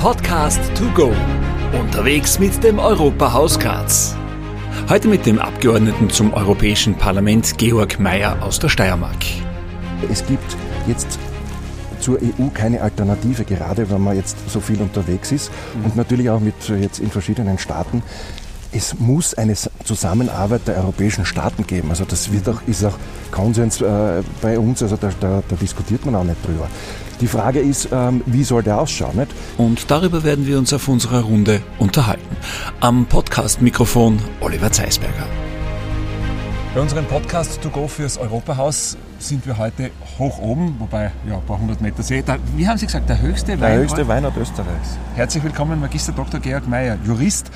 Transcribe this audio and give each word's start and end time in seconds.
Podcast 0.00 0.60
to 0.76 0.84
go. 0.94 1.12
Unterwegs 1.78 2.38
mit 2.38 2.62
dem 2.62 2.78
Europahaus 2.78 3.58
Graz. 3.58 4.14
Heute 4.90 5.08
mit 5.08 5.24
dem 5.24 5.38
Abgeordneten 5.38 6.10
zum 6.10 6.34
Europäischen 6.34 6.94
Parlament 6.96 7.56
Georg 7.56 7.98
Mayer 7.98 8.42
aus 8.42 8.58
der 8.58 8.68
Steiermark. 8.68 9.16
Es 10.10 10.24
gibt 10.26 10.56
jetzt 10.86 11.18
zur 11.98 12.18
EU 12.18 12.48
keine 12.52 12.82
Alternative, 12.82 13.44
gerade 13.44 13.88
wenn 13.90 14.02
man 14.02 14.16
jetzt 14.16 14.36
so 14.50 14.60
viel 14.60 14.80
unterwegs 14.82 15.32
ist 15.32 15.50
und 15.82 15.96
natürlich 15.96 16.28
auch 16.28 16.40
mit 16.40 16.54
jetzt 16.68 17.00
in 17.00 17.10
verschiedenen 17.10 17.58
Staaten. 17.58 18.02
Es 18.72 18.98
muss 18.98 19.32
eine 19.32 19.54
Zusammenarbeit 19.84 20.68
der 20.68 20.76
europäischen 20.76 21.24
Staaten 21.24 21.66
geben. 21.66 21.88
Also 21.88 22.04
das 22.04 22.30
wird 22.30 22.48
auch, 22.48 22.60
ist 22.66 22.84
auch 22.84 22.98
Konsens 23.30 23.80
äh, 23.80 24.22
bei 24.42 24.58
uns, 24.58 24.82
also 24.82 24.96
da, 24.96 25.10
da, 25.18 25.42
da, 25.48 25.56
diskutiert 25.56 26.04
man 26.04 26.14
auch 26.16 26.24
nicht 26.24 26.44
drüber. 26.46 26.68
Die 27.20 27.28
Frage 27.28 27.60
ist, 27.60 27.88
ähm, 27.92 28.22
wie 28.26 28.44
soll 28.44 28.62
der 28.62 28.78
ausschauen? 28.78 29.16
Nicht? 29.16 29.30
Und 29.56 29.90
darüber 29.90 30.22
werden 30.22 30.46
wir 30.46 30.58
uns 30.58 30.72
auf 30.74 30.86
unserer 30.86 31.22
Runde 31.22 31.62
unterhalten. 31.78 32.36
Am 32.80 33.06
Podcast-Mikrofon 33.06 34.18
Oliver 34.40 34.70
Zeisberger. 34.70 35.26
Bei 36.74 36.82
unserem 36.82 37.06
Podcast 37.06 37.62
To 37.62 37.70
Go 37.70 37.88
fürs 37.88 38.18
Europahaus 38.18 38.98
sind 39.18 39.46
wir 39.46 39.56
heute 39.56 39.90
hoch 40.18 40.38
oben, 40.38 40.76
wobei 40.78 41.10
ja, 41.26 41.36
ein 41.36 41.46
paar 41.46 41.58
hundert 41.58 41.80
Meter 41.80 42.02
See. 42.02 42.22
Da, 42.22 42.36
wie 42.54 42.68
haben 42.68 42.76
Sie 42.76 42.84
gesagt, 42.84 43.08
der 43.08 43.18
höchste 43.22 43.52
der 43.52 43.60
Weinort? 43.62 43.72
Der 43.72 43.82
höchste 43.82 44.08
Weinort 44.08 44.36
Österreichs. 44.36 44.98
Herzlich 45.14 45.42
willkommen, 45.42 45.80
Magister 45.80 46.12
Dr. 46.12 46.38
Georg 46.38 46.68
Mayer, 46.68 46.98
Jurist 47.02 47.50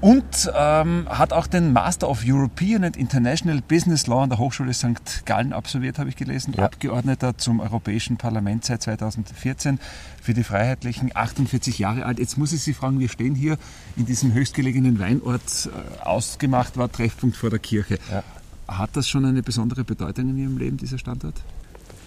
und 0.00 0.52
ähm, 0.54 1.06
hat 1.08 1.32
auch 1.32 1.46
den 1.46 1.72
Master 1.72 2.08
of 2.08 2.22
European 2.24 2.84
and 2.84 2.96
International 2.96 3.60
Business 3.60 4.06
Law 4.06 4.22
an 4.22 4.30
der 4.30 4.38
Hochschule 4.38 4.72
St. 4.72 5.24
Gallen 5.24 5.52
absolviert, 5.52 5.98
habe 5.98 6.08
ich 6.08 6.16
gelesen. 6.16 6.54
Ja. 6.56 6.64
Abgeordneter 6.64 7.36
zum 7.36 7.60
Europäischen 7.60 8.16
Parlament 8.16 8.64
seit 8.64 8.82
2014 8.82 9.80
für 10.22 10.34
die 10.34 10.44
Freiheitlichen, 10.44 11.10
48 11.14 11.78
Jahre 11.78 12.06
alt. 12.06 12.18
Jetzt 12.18 12.38
muss 12.38 12.52
ich 12.52 12.62
Sie 12.62 12.74
fragen, 12.74 13.00
wir 13.00 13.08
stehen 13.08 13.34
hier 13.34 13.58
in 13.96 14.06
diesem 14.06 14.32
höchstgelegenen 14.32 15.00
Weinort, 15.00 15.42
äh, 15.66 16.04
ausgemacht 16.04 16.76
war 16.76 16.90
Treffpunkt 16.90 17.36
vor 17.36 17.50
der 17.50 17.58
Kirche. 17.58 17.98
Ja. 18.10 18.22
Hat 18.68 18.90
das 18.92 19.08
schon 19.08 19.24
eine 19.24 19.42
besondere 19.42 19.82
Bedeutung 19.82 20.30
in 20.30 20.38
Ihrem 20.38 20.58
Leben, 20.58 20.76
dieser 20.76 20.98
Standort? 20.98 21.34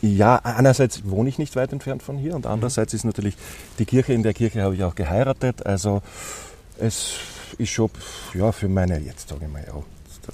Ja, 0.01 0.37
einerseits 0.37 1.03
wohne 1.05 1.29
ich 1.29 1.37
nicht 1.37 1.55
weit 1.55 1.73
entfernt 1.73 2.01
von 2.01 2.17
hier 2.17 2.35
und 2.35 2.47
andererseits 2.47 2.93
ist 2.93 3.03
natürlich 3.03 3.35
die 3.77 3.85
Kirche, 3.85 4.13
in 4.13 4.23
der 4.23 4.33
Kirche 4.33 4.61
habe 4.63 4.75
ich 4.75 4.83
auch 4.83 4.95
geheiratet. 4.95 5.65
Also 5.65 6.01
es 6.79 7.13
ist 7.57 7.69
schon 7.69 7.89
ja, 8.33 8.51
für 8.51 8.69
meine, 8.69 8.99
jetzt 8.99 9.29
sage 9.29 9.45
ich 9.45 9.51
mal, 9.51 9.63
ja, 9.65 9.83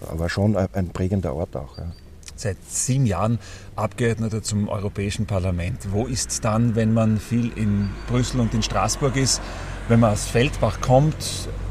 aber 0.09 0.29
schon 0.29 0.55
ein 0.55 0.89
prägender 0.89 1.33
Ort 1.33 1.55
auch. 1.55 1.77
Ja. 1.77 1.91
Seit 2.35 2.57
sieben 2.67 3.05
Jahren 3.05 3.39
Abgeordneter 3.75 4.43
zum 4.43 4.69
Europäischen 4.69 5.25
Parlament. 5.25 5.91
Wo 5.91 6.05
ist 6.05 6.29
es 6.29 6.41
dann, 6.41 6.75
wenn 6.75 6.93
man 6.93 7.19
viel 7.19 7.51
in 7.57 7.89
Brüssel 8.07 8.39
und 8.39 8.53
in 8.53 8.61
Straßburg 8.61 9.15
ist, 9.15 9.41
wenn 9.87 9.99
man 9.99 10.13
aus 10.13 10.25
Feldbach 10.25 10.81
kommt, 10.81 11.15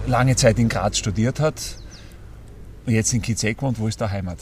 lange 0.07 0.37
Zeit 0.37 0.59
in 0.59 0.69
Graz 0.69 0.99
studiert 0.99 1.39
hat 1.41 1.77
und 2.87 2.93
jetzt 2.95 3.13
in 3.13 3.23
Kitzek 3.23 3.63
wohnt, 3.63 3.79
wo 3.79 3.87
ist 3.87 4.01
da 4.01 4.11
Heimat? 4.11 4.39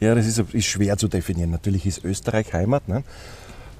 Ja, 0.00 0.14
das 0.14 0.26
ist, 0.26 0.38
ist 0.38 0.66
schwer 0.66 0.96
zu 0.96 1.08
definieren. 1.08 1.50
Natürlich 1.50 1.86
ist 1.86 2.04
Österreich 2.04 2.52
Heimat. 2.52 2.88
Ne? 2.88 3.02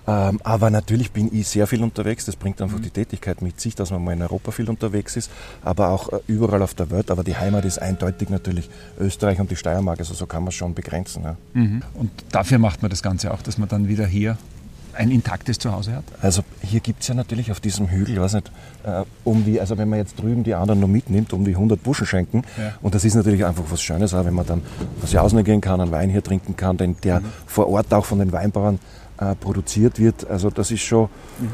Ähm, 0.07 0.41
aber 0.45 0.71
natürlich 0.71 1.11
bin 1.11 1.35
ich 1.35 1.49
sehr 1.49 1.67
viel 1.67 1.83
unterwegs. 1.83 2.25
Das 2.25 2.37
bringt 2.37 2.61
einfach 2.63 2.79
mhm. 2.79 2.83
die 2.83 2.91
Tätigkeit 2.91 3.43
mit 3.43 3.61
sich, 3.61 3.75
dass 3.75 3.91
man 3.91 4.05
mal 4.05 4.13
in 4.13 4.23
Europa 4.23 4.51
viel 4.51 4.69
unterwegs 4.69 5.17
ist, 5.17 5.31
aber 5.63 5.89
auch 5.89 6.13
äh, 6.13 6.19
überall 6.27 6.63
auf 6.63 6.75
der 6.75 6.91
Welt. 6.91 7.11
Aber 7.11 7.25
die 7.25 7.37
Heimat 7.37 7.65
ist 7.65 7.79
eindeutig 7.79 8.29
natürlich 8.29 8.71
Österreich 8.99 9.41
und 9.41 9.51
die 9.51 9.57
Steiermark. 9.57 9.99
Also 9.99 10.15
so 10.15 10.27
kann 10.27 10.43
man 10.43 10.49
es 10.49 10.55
schon 10.55 10.75
begrenzen. 10.75 11.25
Ja. 11.25 11.37
Mhm. 11.55 11.83
Und 11.95 12.11
dafür 12.31 12.59
macht 12.59 12.83
man 12.83 12.91
das 12.91 13.03
Ganze 13.03 13.33
auch, 13.33 13.43
dass 13.43 13.59
man 13.59 13.69
dann 13.69 13.89
wieder 13.89 14.07
hier 14.07 14.39
ein 14.97 15.11
intaktes 15.11 15.59
Zuhause 15.59 15.95
hat? 15.95 16.05
Also 16.21 16.43
hier 16.63 16.81
gibt 16.81 17.03
es 17.03 17.09
ja 17.09 17.15
natürlich 17.15 17.51
auf 17.51 17.61
diesem 17.61 17.89
Hügel, 17.89 18.21
weiß 18.21 18.35
nicht, 18.35 18.51
äh, 18.85 19.03
um 19.25 19.45
die, 19.45 19.61
also 19.61 19.79
wenn 19.79 19.89
man 19.89 19.99
jetzt 19.99 20.21
drüben 20.21 20.43
die 20.43 20.55
anderen 20.55 20.81
noch 20.81 20.89
mitnimmt, 20.89 21.33
um 21.33 21.45
die 21.45 21.53
100 21.53 21.83
Buschen 21.83 22.07
schenken. 22.07 22.43
Ja. 22.57 22.75
Und 22.83 22.95
das 22.95 23.05
ist 23.05 23.15
natürlich 23.15 23.45
einfach 23.45 23.65
was 23.69 23.83
Schönes, 23.83 24.15
auch 24.15 24.25
wenn 24.25 24.35
man 24.35 24.47
dann 24.47 24.63
was 25.01 25.13
Jausen 25.13 25.43
gehen 25.45 25.61
kann, 25.61 25.81
einen 25.81 25.91
Wein 25.91 26.11
hier 26.11 26.23
trinken 26.23 26.57
kann, 26.57 26.77
den, 26.77 26.97
der 27.03 27.21
mhm. 27.21 27.27
vor 27.47 27.69
Ort 27.69 27.93
auch 27.93 28.05
von 28.05 28.19
den 28.19 28.33
Weinbauern 28.33 28.79
äh, 29.19 29.35
produziert 29.35 29.99
wird. 29.99 30.29
Also 30.29 30.51
das 30.51 30.71
ist 30.71 30.83
schon, 30.83 31.09
mhm. 31.39 31.49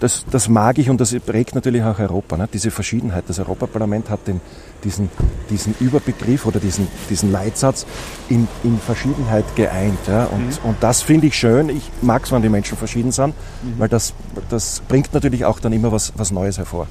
das, 0.00 0.24
das 0.30 0.48
mag 0.48 0.78
ich 0.78 0.90
und 0.90 1.00
das 1.00 1.14
prägt 1.14 1.54
natürlich 1.54 1.82
auch 1.82 1.98
Europa, 1.98 2.36
ne? 2.36 2.48
diese 2.52 2.70
Verschiedenheit. 2.70 3.24
Das 3.28 3.38
Europaparlament 3.38 4.10
hat 4.10 4.26
den, 4.26 4.40
diesen, 4.82 5.08
diesen 5.50 5.74
Überbegriff 5.80 6.46
oder 6.46 6.60
diesen, 6.60 6.88
diesen 7.08 7.32
Leitsatz 7.32 7.86
in, 8.28 8.48
in 8.62 8.78
Verschiedenheit 8.78 9.44
geeint. 9.56 9.98
Ja? 10.06 10.24
Und, 10.24 10.46
mhm. 10.46 10.68
und 10.68 10.76
das 10.80 11.02
finde 11.02 11.26
ich 11.28 11.36
schön. 11.36 11.68
Ich 11.68 11.90
mag 12.02 12.24
es, 12.24 12.32
wenn 12.32 12.42
die 12.42 12.48
Menschen 12.48 12.76
verschieden 12.76 13.12
sind, 13.12 13.34
mhm. 13.62 13.78
weil 13.78 13.88
das, 13.88 14.14
das 14.48 14.82
bringt 14.88 15.12
natürlich 15.14 15.44
auch 15.44 15.60
dann 15.60 15.72
immer 15.72 15.92
was, 15.92 16.12
was 16.16 16.30
Neues 16.30 16.58
hervor. 16.58 16.86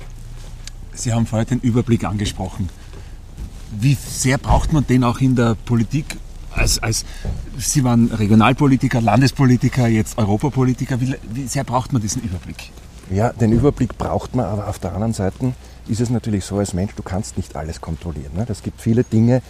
Sie 0.95 1.11
haben 1.11 1.25
vorher 1.25 1.45
den 1.45 1.59
Überblick 1.59 2.03
angesprochen. 2.03 2.69
Wie 3.79 3.95
sehr 3.95 4.37
braucht 4.37 4.71
man 4.71 4.85
den 4.85 5.03
auch 5.03 5.19
in 5.19 5.35
der 5.35 5.55
Politik 5.65 6.17
als, 6.51 6.81
als 6.81 7.05
Sie 7.57 7.83
waren 7.83 8.07
Regionalpolitiker, 8.11 9.01
Landespolitiker, 9.01 9.87
jetzt 9.87 10.17
Europapolitiker. 10.17 10.99
Wie, 10.99 11.15
wie 11.31 11.47
sehr 11.47 11.63
braucht 11.63 11.93
man 11.93 12.01
diesen 12.01 12.23
Überblick? 12.23 12.71
Ja, 13.11 13.31
den 13.33 13.51
Überblick 13.51 13.97
braucht 13.97 14.35
man, 14.35 14.45
aber 14.45 14.67
auf 14.67 14.79
der 14.79 14.93
anderen 14.93 15.13
Seite 15.13 15.53
ist 15.87 16.01
es 16.01 16.09
natürlich 16.09 16.45
so 16.45 16.57
als 16.57 16.73
Mensch, 16.73 16.93
du 16.95 17.03
kannst 17.03 17.37
nicht 17.37 17.55
alles 17.55 17.81
kontrollieren. 17.81 18.31
Ne? 18.35 18.45
Es 18.49 18.63
gibt 18.63 18.81
viele 18.81 19.03
Dinge, 19.03 19.41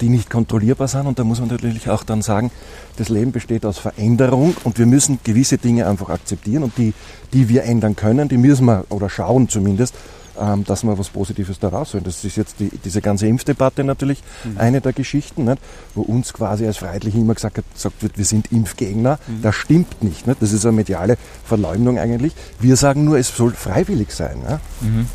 die 0.00 0.08
nicht 0.08 0.28
kontrollierbar 0.30 0.88
sind 0.88 1.06
und 1.06 1.18
da 1.18 1.24
muss 1.24 1.40
man 1.40 1.48
natürlich 1.48 1.88
auch 1.88 2.04
dann 2.04 2.22
sagen, 2.22 2.50
das 2.96 3.08
Leben 3.08 3.32
besteht 3.32 3.64
aus 3.64 3.78
Veränderung 3.78 4.54
und 4.64 4.78
wir 4.78 4.86
müssen 4.86 5.18
gewisse 5.24 5.58
Dinge 5.58 5.86
einfach 5.86 6.10
akzeptieren 6.10 6.62
und 6.62 6.76
die, 6.76 6.92
die 7.32 7.48
wir 7.48 7.64
ändern 7.64 7.96
können, 7.96 8.28
die 8.28 8.36
müssen 8.36 8.66
wir 8.66 8.84
oder 8.90 9.08
schauen 9.08 9.48
zumindest, 9.48 9.94
ähm, 10.40 10.64
dass 10.64 10.84
wir 10.84 10.98
was 10.98 11.08
Positives 11.08 11.58
daraus 11.58 11.94
holen. 11.94 12.04
Das 12.04 12.24
ist 12.24 12.36
jetzt 12.36 12.60
die, 12.60 12.70
diese 12.84 13.00
ganze 13.00 13.26
Impfdebatte 13.26 13.84
natürlich 13.84 14.22
mhm. 14.44 14.58
eine 14.58 14.80
der 14.80 14.92
Geschichten, 14.92 15.44
nicht? 15.44 15.58
wo 15.94 16.02
uns 16.02 16.32
quasi 16.32 16.66
als 16.66 16.78
Freiheitliche 16.78 17.18
immer 17.18 17.34
gesagt, 17.34 17.60
gesagt 17.74 18.02
wird, 18.02 18.18
wir 18.18 18.24
sind 18.24 18.52
Impfgegner. 18.52 19.18
Mhm. 19.26 19.42
Das 19.42 19.54
stimmt 19.54 20.02
nicht, 20.02 20.26
nicht. 20.26 20.42
Das 20.42 20.52
ist 20.52 20.64
eine 20.64 20.72
mediale 20.72 21.16
Verleumdung 21.44 21.98
eigentlich. 21.98 22.32
Wir 22.60 22.76
sagen 22.76 23.04
nur, 23.04 23.18
es 23.18 23.34
soll 23.34 23.52
freiwillig 23.52 24.12
sein. 24.12 24.38
Mhm. 24.80 25.06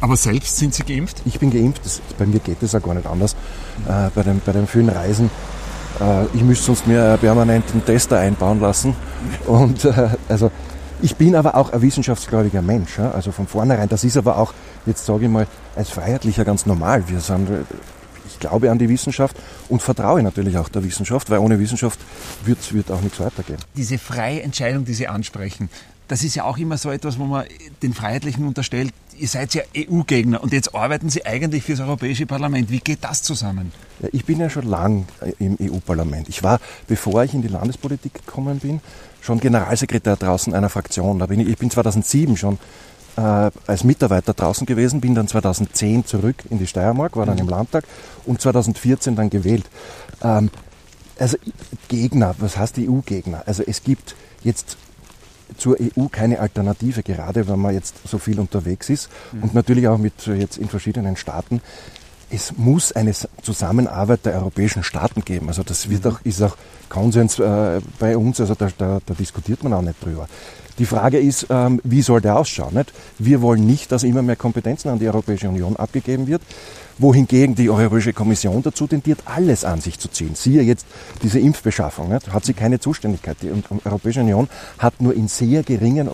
Aber 0.00 0.16
selbst 0.16 0.56
sind 0.56 0.74
Sie 0.74 0.84
geimpft? 0.84 1.22
Ich 1.24 1.40
bin 1.40 1.50
geimpft. 1.50 1.84
Das, 1.84 2.00
bei 2.18 2.26
mir 2.26 2.38
geht 2.38 2.62
das 2.62 2.74
auch 2.74 2.82
gar 2.82 2.94
nicht 2.94 3.06
anders. 3.06 3.34
Äh, 3.88 4.10
bei, 4.14 4.22
den, 4.22 4.40
bei 4.44 4.52
den 4.52 4.66
vielen 4.66 4.88
Reisen 4.88 5.30
äh, 6.00 6.24
ich 6.34 6.42
müsste 6.42 6.66
sonst 6.66 6.86
mir 6.86 7.02
einen 7.04 7.18
permanenten 7.18 7.84
Tester 7.84 8.18
einbauen 8.18 8.60
lassen. 8.60 8.94
Und 9.46 9.84
äh, 9.84 10.10
also 10.28 10.50
ich 11.02 11.16
bin 11.16 11.34
aber 11.36 11.54
auch 11.54 11.72
ein 11.72 11.82
wissenschaftsgläubiger 11.82 12.62
Mensch. 12.62 12.98
Ja? 12.98 13.10
Also 13.12 13.32
von 13.32 13.46
vornherein. 13.46 13.88
Das 13.88 14.04
ist 14.04 14.16
aber 14.16 14.38
auch, 14.38 14.52
jetzt 14.86 15.04
sage 15.04 15.24
ich 15.24 15.30
mal, 15.30 15.46
als 15.76 15.90
Freiheitlicher 15.90 16.44
ganz 16.44 16.66
normal. 16.66 17.08
Wir 17.08 17.20
sind, 17.20 17.48
ich 18.26 18.38
glaube 18.38 18.70
an 18.70 18.78
die 18.78 18.88
Wissenschaft 18.88 19.36
und 19.68 19.82
vertraue 19.82 20.22
natürlich 20.22 20.56
auch 20.58 20.68
der 20.68 20.84
Wissenschaft, 20.84 21.30
weil 21.30 21.38
ohne 21.38 21.58
Wissenschaft 21.58 21.98
wird, 22.44 22.72
wird 22.72 22.90
auch 22.90 23.00
nichts 23.00 23.20
weitergehen. 23.20 23.58
Diese 23.76 23.98
freie 23.98 24.42
Entscheidung, 24.42 24.84
die 24.84 24.94
Sie 24.94 25.08
ansprechen, 25.08 25.68
das 26.08 26.24
ist 26.24 26.34
ja 26.34 26.44
auch 26.44 26.56
immer 26.56 26.78
so 26.78 26.90
etwas, 26.90 27.18
wo 27.18 27.24
man 27.24 27.44
den 27.82 27.92
Freiheitlichen 27.92 28.46
unterstellt, 28.46 28.92
ihr 29.18 29.28
seid 29.28 29.52
ja 29.54 29.62
EU-Gegner 29.76 30.42
und 30.42 30.52
jetzt 30.52 30.74
arbeiten 30.74 31.10
Sie 31.10 31.26
eigentlich 31.26 31.64
für 31.64 31.72
das 31.72 31.80
Europäische 31.80 32.24
Parlament. 32.24 32.70
Wie 32.70 32.80
geht 32.80 33.04
das 33.04 33.22
zusammen? 33.22 33.72
Ja, 34.00 34.08
ich 34.12 34.24
bin 34.24 34.40
ja 34.40 34.48
schon 34.48 34.66
lang 34.66 35.06
im 35.38 35.58
EU-Parlament. 35.60 36.28
Ich 36.28 36.42
war, 36.42 36.60
bevor 36.86 37.24
ich 37.24 37.34
in 37.34 37.42
die 37.42 37.48
Landespolitik 37.48 38.14
gekommen 38.14 38.58
bin, 38.60 38.80
schon 39.20 39.40
Generalsekretär 39.40 40.16
draußen 40.16 40.54
einer 40.54 40.68
Fraktion. 40.68 41.18
Da 41.18 41.26
bin 41.26 41.40
ich, 41.40 41.48
ich 41.48 41.58
bin 41.58 41.70
2007 41.70 42.36
schon 42.36 42.58
äh, 43.16 43.50
als 43.66 43.84
Mitarbeiter 43.84 44.32
draußen 44.32 44.66
gewesen, 44.66 45.00
bin 45.00 45.14
dann 45.14 45.28
2010 45.28 46.06
zurück 46.06 46.36
in 46.50 46.58
die 46.58 46.66
Steiermark, 46.66 47.16
war 47.16 47.26
dann 47.26 47.36
mhm. 47.36 47.42
im 47.42 47.48
Landtag 47.48 47.84
und 48.26 48.40
2014 48.40 49.16
dann 49.16 49.30
gewählt. 49.30 49.64
Ähm, 50.22 50.50
also 51.18 51.36
Gegner, 51.88 52.34
was 52.38 52.56
heißt 52.56 52.78
EU-Gegner? 52.78 53.42
Also 53.46 53.64
es 53.66 53.82
gibt 53.82 54.14
jetzt 54.44 54.76
zur 55.56 55.76
EU 55.80 56.06
keine 56.06 56.38
Alternative, 56.38 57.02
gerade 57.02 57.48
wenn 57.48 57.58
man 57.58 57.74
jetzt 57.74 57.96
so 58.06 58.18
viel 58.18 58.38
unterwegs 58.38 58.88
ist 58.88 59.08
mhm. 59.32 59.42
und 59.42 59.54
natürlich 59.54 59.88
auch 59.88 59.98
mit 59.98 60.26
jetzt 60.26 60.58
in 60.58 60.68
verschiedenen 60.68 61.16
Staaten 61.16 61.60
es 62.30 62.56
muss 62.56 62.92
eine 62.92 63.12
Zusammenarbeit 63.42 64.26
der 64.26 64.34
europäischen 64.34 64.82
Staaten 64.82 65.24
geben. 65.24 65.48
Also 65.48 65.62
das 65.62 65.88
wird 65.88 66.04
mhm. 66.04 66.10
auch, 66.12 66.20
ist 66.24 66.42
auch 66.42 66.56
Konsens 66.88 67.38
äh, 67.38 67.80
bei 67.98 68.16
uns, 68.16 68.40
also 68.40 68.54
da, 68.54 68.68
da, 68.76 68.98
da, 69.04 69.14
diskutiert 69.14 69.62
man 69.62 69.72
auch 69.72 69.82
nicht 69.82 70.02
drüber. 70.04 70.28
Die 70.78 70.86
Frage 70.86 71.18
ist, 71.18 71.46
ähm, 71.50 71.80
wie 71.82 72.02
soll 72.02 72.20
der 72.20 72.38
ausschauen? 72.38 72.74
Nicht? 72.74 72.92
Wir 73.18 73.42
wollen 73.42 73.66
nicht, 73.66 73.90
dass 73.90 74.04
immer 74.04 74.22
mehr 74.22 74.36
Kompetenzen 74.36 74.88
an 74.90 74.98
die 74.98 75.08
Europäische 75.08 75.48
Union 75.48 75.76
abgegeben 75.76 76.26
wird, 76.28 76.42
wohingegen 76.98 77.56
die 77.56 77.68
Europäische 77.68 78.12
Kommission 78.12 78.62
dazu 78.62 78.86
tendiert, 78.86 79.20
alles 79.24 79.64
an 79.64 79.80
sich 79.80 79.98
zu 79.98 80.08
ziehen. 80.08 80.34
Siehe 80.34 80.62
jetzt 80.62 80.86
diese 81.22 81.40
Impfbeschaffung, 81.40 82.10
nicht? 82.10 82.32
hat 82.32 82.44
sie 82.44 82.54
keine 82.54 82.78
Zuständigkeit. 82.78 83.38
Die 83.42 83.50
Europäische 83.84 84.20
Union 84.20 84.48
hat 84.78 85.00
nur 85.00 85.14
in 85.14 85.26
sehr 85.26 85.62
geringen 85.62 86.10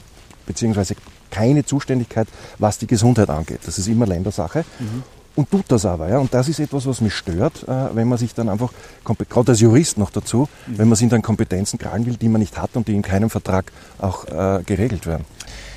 beziehungsweise 0.46 0.94
keine 1.31 1.64
Zuständigkeit, 1.64 2.28
was 2.58 2.78
die 2.78 2.87
Gesundheit 2.87 3.28
angeht. 3.28 3.61
Das 3.66 3.78
ist 3.78 3.88
immer 3.88 4.06
Ländersache. 4.06 4.64
Mhm 4.78 5.02
und 5.36 5.50
tut 5.50 5.64
das 5.69 5.84
aber. 5.84 6.08
Ja? 6.08 6.19
Und 6.19 6.32
das 6.32 6.48
ist 6.48 6.60
etwas, 6.60 6.86
was 6.86 7.00
mich 7.00 7.14
stört, 7.14 7.64
äh, 7.69 7.94
wenn 7.94 8.08
man 8.08 8.19
sich 8.19 8.34
dann 8.34 8.48
einfach, 8.48 8.72
gerade 9.04 9.52
als 9.52 9.60
Jurist 9.60 9.98
noch 9.98 10.10
dazu, 10.10 10.48
mhm. 10.66 10.78
wenn 10.78 10.88
man 10.88 10.96
sich 10.96 11.08
dann 11.08 11.22
Kompetenzen 11.22 11.78
kragen 11.78 12.06
will, 12.06 12.16
die 12.16 12.28
man 12.28 12.40
nicht 12.40 12.58
hat 12.58 12.76
und 12.76 12.88
die 12.88 12.94
in 12.94 13.02
keinem 13.02 13.31
Vertrag 13.31 13.72
auch 13.98 14.26
äh, 14.26 14.62
geregelt 14.64 15.06
werden. 15.06 15.25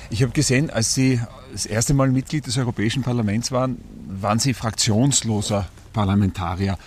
Ich 0.10 0.22
habe 0.24 0.32
gesehen, 0.32 0.70
als 0.70 0.94
Sie 0.94 1.20
das 1.52 1.66
erste 1.66 1.94
Mal 1.94 2.10
Mitglied 2.10 2.48
des 2.48 2.58
Europäischen 2.58 3.04
Parlaments 3.04 3.52
waren, 3.52 3.78
waren 4.08 4.40
Sie 4.40 4.54
fraktionsloser 4.54 5.68
Parlamentarier. 5.92 6.78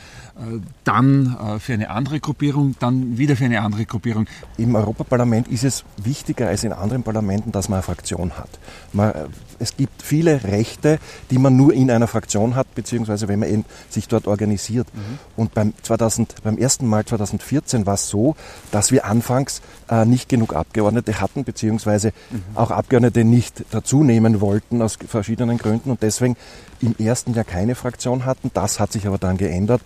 Äh, 0.40 0.60
dann 0.84 1.36
äh, 1.36 1.58
für 1.58 1.74
eine 1.74 1.90
andere 1.90 2.18
Gruppierung, 2.20 2.74
dann 2.78 3.18
wieder 3.18 3.36
für 3.36 3.44
eine 3.44 3.60
andere 3.60 3.84
Gruppierung. 3.84 4.26
Im 4.56 4.74
Europaparlament 4.74 5.48
ist 5.48 5.64
es 5.64 5.84
wichtiger 6.02 6.48
als 6.48 6.64
in 6.64 6.72
anderen 6.72 7.02
Parlamenten, 7.02 7.52
dass 7.52 7.68
man 7.68 7.76
eine 7.76 7.82
Fraktion 7.82 8.32
hat. 8.38 8.48
Man, 8.92 9.10
äh, 9.10 9.26
es 9.58 9.76
gibt 9.76 10.02
viele 10.02 10.42
Rechte, 10.44 10.98
die 11.30 11.38
man 11.38 11.56
nur 11.56 11.74
in 11.74 11.90
einer 11.90 12.06
Fraktion 12.06 12.54
hat, 12.54 12.74
beziehungsweise 12.74 13.28
wenn 13.28 13.40
man 13.40 13.64
sich 13.90 14.08
dort 14.08 14.26
organisiert. 14.26 14.88
Mhm. 14.94 15.18
Und 15.36 15.54
beim, 15.54 15.74
2000, 15.82 16.36
beim 16.42 16.56
ersten 16.56 16.86
Mal 16.86 17.04
2014 17.04 17.84
war 17.84 17.94
es 17.94 18.08
so, 18.08 18.34
dass 18.70 18.90
wir 18.90 19.04
anfangs 19.04 19.60
äh, 19.90 20.06
nicht 20.06 20.30
genug 20.30 20.54
Abgeordnete 20.54 21.20
hatten, 21.20 21.44
beziehungsweise 21.44 22.12
mhm. 22.30 22.42
auch 22.54 22.70
Abgeordnete 22.70 23.24
nicht 23.24 23.64
dazu 23.70 24.02
nehmen 24.02 24.40
wollten 24.40 24.80
aus 24.80 24.96
verschiedenen 25.06 25.58
Gründen 25.58 25.90
und 25.90 26.02
deswegen 26.02 26.36
im 26.80 26.94
ersten 26.98 27.34
Jahr 27.34 27.44
keine 27.44 27.74
Fraktion 27.74 28.24
hatten. 28.24 28.50
Das 28.54 28.80
hat 28.80 28.92
sich 28.92 29.06
aber 29.06 29.18
dann 29.18 29.36
geändert. 29.36 29.82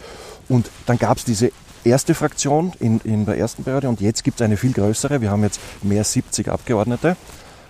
Und 0.49 0.71
dann 0.87 0.99
gab 0.99 1.19
es 1.19 1.25
diese 1.25 1.53
erste 1.85 2.15
Fraktion 2.15 2.73
in, 2.81 3.01
in 3.05 3.27
der 3.27 3.37
ersten 3.37 3.65
Periode 3.65 3.89
und 3.89 4.01
jetzt 4.01 4.25
gibt 4.25 4.41
es 4.41 4.45
eine 4.45 4.57
viel 4.57 4.73
größere. 4.73 5.21
Wir 5.21 5.31
haben 5.31 5.43
jetzt 5.43 5.61
mehr 5.83 6.01
als 6.01 6.13
70 6.13 6.49
Abgeordnete, 6.49 7.17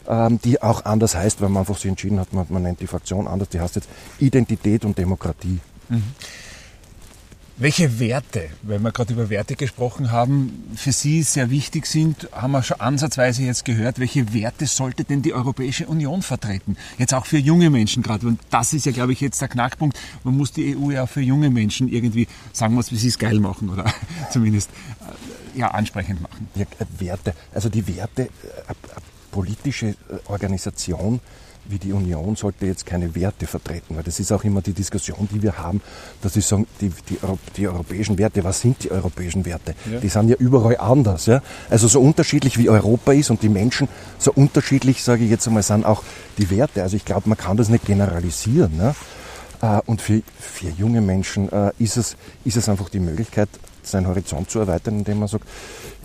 ähm, 0.08 0.38
die 0.42 0.62
auch 0.62 0.84
anders 0.84 1.16
heißt, 1.16 1.40
weil 1.40 1.48
man 1.48 1.60
einfach 1.60 1.76
sich 1.76 1.90
entschieden 1.90 2.20
hat, 2.20 2.32
man, 2.32 2.46
man 2.48 2.62
nennt 2.62 2.80
die 2.80 2.86
Fraktion 2.86 3.26
anders. 3.26 3.48
Die 3.48 3.60
heißt 3.60 3.76
jetzt 3.76 3.88
Identität 4.18 4.84
und 4.84 4.96
Demokratie. 4.98 5.60
Mhm. 5.88 6.02
Welche 7.56 8.00
Werte, 8.00 8.48
weil 8.62 8.80
wir 8.80 8.90
gerade 8.90 9.12
über 9.12 9.30
Werte 9.30 9.54
gesprochen 9.54 10.10
haben, 10.10 10.64
für 10.74 10.90
Sie 10.90 11.22
sehr 11.22 11.50
wichtig 11.50 11.86
sind, 11.86 12.28
haben 12.32 12.50
wir 12.50 12.64
schon 12.64 12.80
ansatzweise 12.80 13.44
jetzt 13.44 13.64
gehört. 13.64 14.00
Welche 14.00 14.34
Werte 14.34 14.66
sollte 14.66 15.04
denn 15.04 15.22
die 15.22 15.32
Europäische 15.32 15.86
Union 15.86 16.22
vertreten? 16.22 16.76
Jetzt 16.98 17.14
auch 17.14 17.26
für 17.26 17.38
junge 17.38 17.70
Menschen 17.70 18.02
gerade. 18.02 18.26
Und 18.26 18.40
das 18.50 18.72
ist 18.72 18.86
ja, 18.86 18.92
glaube 18.92 19.12
ich, 19.12 19.20
jetzt 19.20 19.40
der 19.40 19.46
Knackpunkt. 19.46 19.96
Man 20.24 20.36
muss 20.36 20.50
die 20.50 20.76
EU 20.76 20.90
ja 20.90 21.04
auch 21.04 21.08
für 21.08 21.20
junge 21.20 21.48
Menschen 21.48 21.88
irgendwie, 21.88 22.26
sagen 22.52 22.74
wir 22.74 22.80
es, 22.80 22.90
wie 22.90 22.96
sie 22.96 23.06
es 23.06 23.20
geil 23.20 23.38
machen 23.38 23.70
oder 23.70 23.84
zumindest 24.32 24.68
äh, 25.54 25.60
ja, 25.60 25.68
ansprechend 25.68 26.22
machen. 26.22 26.48
Ja, 26.56 26.66
Werte, 26.98 27.34
also 27.54 27.68
die 27.68 27.86
Werte, 27.86 28.22
äh, 28.22 28.28
politische 29.30 29.90
äh, 29.90 29.94
Organisation 30.26 31.20
wie 31.66 31.78
die 31.78 31.92
Union 31.92 32.36
sollte 32.36 32.66
jetzt 32.66 32.86
keine 32.86 33.14
Werte 33.14 33.46
vertreten, 33.46 33.96
weil 33.96 34.02
das 34.02 34.20
ist 34.20 34.32
auch 34.32 34.44
immer 34.44 34.62
die 34.62 34.72
Diskussion, 34.72 35.28
die 35.32 35.42
wir 35.42 35.58
haben, 35.58 35.80
dass 36.22 36.36
ich 36.36 36.46
sagen, 36.46 36.66
die, 36.80 36.90
die, 37.08 37.18
die 37.56 37.68
europäischen 37.68 38.18
Werte, 38.18 38.44
was 38.44 38.60
sind 38.60 38.82
die 38.84 38.90
europäischen 38.90 39.44
Werte? 39.44 39.74
Ja. 39.90 40.00
Die 40.00 40.08
sind 40.08 40.28
ja 40.28 40.36
überall 40.36 40.76
anders. 40.78 41.26
Ja? 41.26 41.42
Also 41.70 41.88
so 41.88 42.00
unterschiedlich 42.00 42.58
wie 42.58 42.68
Europa 42.68 43.12
ist 43.12 43.30
und 43.30 43.42
die 43.42 43.48
Menschen, 43.48 43.88
so 44.18 44.32
unterschiedlich, 44.32 45.02
sage 45.02 45.24
ich 45.24 45.30
jetzt 45.30 45.46
einmal, 45.46 45.62
sind 45.62 45.84
auch 45.84 46.02
die 46.38 46.50
Werte. 46.50 46.82
Also 46.82 46.96
ich 46.96 47.04
glaube, 47.04 47.28
man 47.28 47.38
kann 47.38 47.56
das 47.56 47.68
nicht 47.68 47.86
generalisieren. 47.86 48.76
Ne? 48.76 48.94
Äh, 49.62 49.80
und 49.86 50.02
für, 50.02 50.22
für 50.38 50.68
junge 50.68 51.00
Menschen 51.00 51.50
äh, 51.50 51.72
ist 51.78 51.96
es, 51.96 52.16
ist 52.44 52.56
es 52.56 52.68
einfach 52.68 52.88
die 52.88 53.00
Möglichkeit, 53.00 53.48
seinen 53.82 54.06
Horizont 54.06 54.50
zu 54.50 54.60
erweitern, 54.60 54.98
indem 54.98 55.18
man 55.18 55.28
sagt, 55.28 55.44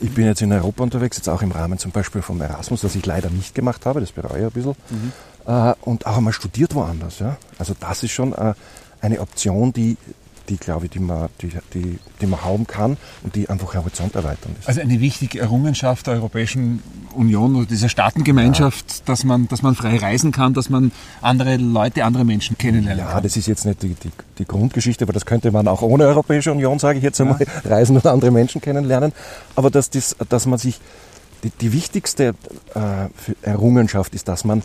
ich 0.02 0.12
bin 0.14 0.26
jetzt 0.26 0.42
in 0.42 0.52
Europa 0.52 0.84
unterwegs, 0.84 1.18
jetzt 1.18 1.30
auch 1.30 1.42
im 1.42 1.52
Rahmen 1.52 1.78
zum 1.78 1.92
Beispiel 1.92 2.22
vom 2.22 2.40
Erasmus, 2.42 2.82
das 2.82 2.96
ich 2.96 3.06
leider 3.06 3.30
nicht 3.30 3.56
gemacht 3.56 3.86
habe, 3.86 4.02
das 4.02 4.12
bereue 4.12 4.40
ich 4.40 4.46
ein 4.46 4.52
bisschen. 4.52 4.76
Mhm 4.90 5.12
äh, 5.50 5.74
und 5.82 6.06
auch 6.06 6.18
einmal 6.18 6.34
studiert 6.34 6.76
woanders. 6.76 7.20
Ja? 7.20 7.38
Also 7.58 7.76
das 7.80 8.04
ist 8.04 8.12
schon 8.12 8.34
äh, 8.34 8.54
eine 9.02 9.20
Option, 9.20 9.74
die, 9.74 9.98
die 10.48 10.58
glaube 10.58 10.86
ich, 10.86 10.92
die 10.92 11.00
man, 11.00 11.30
die, 11.42 11.50
die, 11.74 11.98
die 12.22 12.26
man 12.28 12.44
haben 12.44 12.68
kann 12.68 12.98
und 13.24 13.36
die 13.36 13.50
einfach 13.50 13.74
Horizont 13.74 14.16
erweitern 14.16 14.56
ist. 14.60 14.68
Also 14.68 14.82
eine 14.82 15.00
wichtige 15.00 15.40
Errungenschaft 15.40 16.06
der 16.06 16.16
Europäischen 16.16 16.84
Union 17.16 17.56
oder 17.56 17.66
dieser 17.66 17.90
Staatengemeinschaft, 17.90 18.86
ja. 18.90 18.98
dass, 19.06 19.24
man, 19.24 19.48
dass 19.48 19.64
man 19.64 19.74
frei 19.74 19.98
reisen 19.98 20.32
kann, 20.32 20.54
dass 20.54 20.70
man 20.70 20.92
andere 21.22 21.58
Leute, 21.58 22.06
andere 22.06 22.26
Menschen 22.26 22.58
kennenlernen 22.58 23.00
ja, 23.00 23.06
kann. 23.06 23.16
Ja, 23.16 23.22
das 23.22 23.36
ist 23.36 23.48
jetzt 23.48 23.66
nicht 23.66 23.82
die, 23.82 23.96
die, 23.96 24.12
die, 24.38 24.46
Grundgeschichte, 24.46 25.06
aber 25.06 25.14
das 25.14 25.26
könnte 25.26 25.52
man 25.52 25.68
auch 25.68 25.82
ohne 25.82 26.06
Europäische 26.06 26.52
Union, 26.52 26.78
sage 26.78 27.00
ich 27.00 27.04
jetzt 27.04 27.20
einmal, 27.20 27.40
ja. 27.40 27.48
reisen 27.72 27.96
und 27.96 28.06
andere 28.06 28.30
Menschen 28.30 28.62
kennenlernen. 28.62 29.14
Aber 29.56 29.72
dass, 29.72 29.90
das, 29.90 30.16
dass 30.30 30.46
man 30.46 30.60
sich, 30.60 30.80
die, 31.44 31.50
die 31.50 31.74
wichtigste 31.74 32.36
äh, 32.76 33.48
Errungenschaft 33.48 34.14
ist, 34.14 34.28
dass 34.28 34.46
man 34.46 34.62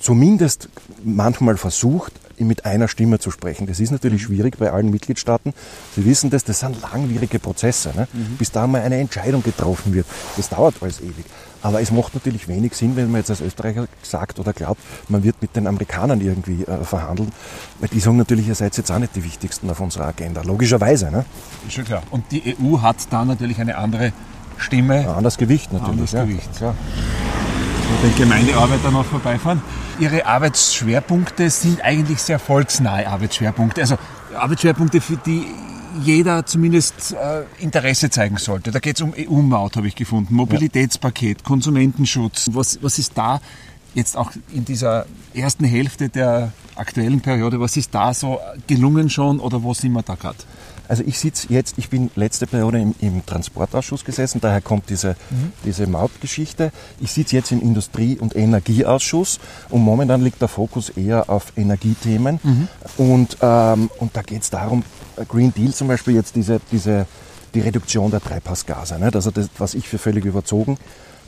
zumindest 0.00 0.68
manchmal 1.04 1.56
versucht, 1.56 2.12
mit 2.38 2.64
einer 2.64 2.88
Stimme 2.88 3.18
zu 3.18 3.30
sprechen. 3.30 3.66
Das 3.66 3.80
ist 3.80 3.90
natürlich 3.90 4.22
schwierig 4.22 4.56
bei 4.58 4.72
allen 4.72 4.90
Mitgliedstaaten. 4.90 5.52
Sie 5.94 6.06
wissen 6.06 6.30
das, 6.30 6.42
das 6.42 6.60
sind 6.60 6.80
langwierige 6.80 7.38
Prozesse. 7.38 7.92
Ne? 7.94 8.08
Mhm. 8.12 8.36
Bis 8.38 8.50
da 8.50 8.66
mal 8.66 8.80
eine 8.80 8.96
Entscheidung 8.96 9.42
getroffen 9.42 9.92
wird. 9.92 10.06
Das 10.38 10.48
dauert 10.48 10.76
alles 10.80 11.00
ewig. 11.00 11.26
Aber 11.62 11.82
es 11.82 11.90
macht 11.90 12.14
natürlich 12.14 12.48
wenig 12.48 12.72
Sinn, 12.72 12.96
wenn 12.96 13.10
man 13.10 13.20
jetzt 13.20 13.28
als 13.28 13.42
Österreicher 13.42 13.86
sagt 14.02 14.38
oder 14.38 14.54
glaubt, 14.54 14.80
man 15.08 15.22
wird 15.22 15.42
mit 15.42 15.54
den 15.54 15.66
Amerikanern 15.66 16.22
irgendwie 16.22 16.64
äh, 16.64 16.82
verhandeln. 16.82 17.30
Weil 17.78 17.90
die 17.90 18.00
sagen 18.00 18.16
natürlich, 18.16 18.48
ihr 18.48 18.54
seid 18.54 18.74
jetzt 18.78 18.90
auch 18.90 18.98
nicht 18.98 19.14
die 19.14 19.22
wichtigsten 19.22 19.68
auf 19.68 19.80
unserer 19.80 20.06
Agenda. 20.06 20.40
Logischerweise. 20.40 21.10
Ne? 21.10 21.26
Ist 21.66 21.74
schon 21.74 21.84
klar. 21.84 22.02
Und 22.10 22.24
die 22.30 22.56
EU 22.58 22.80
hat 22.80 22.96
da 23.10 23.22
natürlich 23.26 23.60
eine 23.60 23.76
andere 23.76 24.14
Stimme. 24.56 25.00
Ein 25.00 25.08
anderes 25.08 25.36
Gewicht 25.36 25.70
natürlich. 25.74 25.90
Anderes 25.90 26.12
ja. 26.12 26.24
Gewicht. 26.24 26.60
Ja 26.62 26.74
den 28.02 28.14
Gemeindearbeiter 28.14 28.90
noch 28.90 29.04
vorbeifahren. 29.04 29.60
Ihre 30.00 30.24
Arbeitsschwerpunkte 30.24 31.50
sind 31.50 31.82
eigentlich 31.82 32.22
sehr 32.22 32.38
volksnahe 32.38 33.06
Arbeitsschwerpunkte. 33.06 33.82
Also 33.82 33.98
Arbeitsschwerpunkte, 34.34 35.02
für 35.02 35.18
die 35.18 35.44
jeder 36.02 36.46
zumindest 36.46 37.12
äh, 37.12 37.42
Interesse 37.62 38.08
zeigen 38.08 38.38
sollte. 38.38 38.70
Da 38.70 38.78
geht 38.78 38.96
es 38.96 39.02
um 39.02 39.12
EU-Maut, 39.14 39.76
habe 39.76 39.88
ich 39.88 39.94
gefunden, 39.94 40.34
Mobilitätspaket, 40.34 41.44
Konsumentenschutz. 41.44 42.48
Was, 42.52 42.82
was 42.82 42.98
ist 42.98 43.12
da 43.18 43.42
jetzt 43.94 44.16
auch 44.16 44.32
in 44.54 44.64
dieser 44.64 45.04
ersten 45.34 45.64
Hälfte 45.66 46.08
der 46.08 46.52
aktuellen 46.76 47.20
Periode, 47.20 47.60
was 47.60 47.76
ist 47.76 47.94
da 47.94 48.14
so 48.14 48.38
gelungen 48.66 49.10
schon 49.10 49.38
oder 49.38 49.62
wo 49.62 49.74
sind 49.74 49.92
wir 49.92 50.02
da 50.02 50.14
gerade? 50.14 50.38
Also 50.90 51.04
ich 51.06 51.20
sitze 51.20 51.46
jetzt, 51.50 51.78
ich 51.78 51.88
bin 51.88 52.10
letzte 52.16 52.48
Periode 52.48 52.80
im, 52.80 52.96
im 53.00 53.24
Transportausschuss 53.24 54.04
gesessen, 54.04 54.40
daher 54.40 54.60
kommt 54.60 54.90
diese, 54.90 55.10
mhm. 55.30 55.52
diese 55.64 55.86
Mautgeschichte. 55.86 56.72
Ich 56.98 57.12
sitze 57.12 57.36
jetzt 57.36 57.52
im 57.52 57.62
Industrie- 57.62 58.18
und 58.18 58.34
Energieausschuss 58.34 59.38
und 59.68 59.82
momentan 59.82 60.20
liegt 60.20 60.40
der 60.40 60.48
Fokus 60.48 60.88
eher 60.88 61.30
auf 61.30 61.52
Energiethemen. 61.56 62.40
Mhm. 62.42 62.68
Und, 62.96 63.36
ähm, 63.40 63.88
und 64.00 64.16
da 64.16 64.22
geht 64.22 64.42
es 64.42 64.50
darum, 64.50 64.82
Green 65.28 65.54
Deal 65.54 65.72
zum 65.72 65.86
Beispiel 65.86 66.16
jetzt 66.16 66.34
diese, 66.34 66.60
diese, 66.72 67.06
die 67.54 67.60
Reduktion 67.60 68.10
der 68.10 68.20
Treibhausgase. 68.20 68.98
Nicht? 68.98 69.14
Also 69.14 69.30
das, 69.30 69.48
was 69.58 69.74
ich 69.74 69.88
für 69.88 69.98
völlig 69.98 70.24
überzogen 70.24 70.76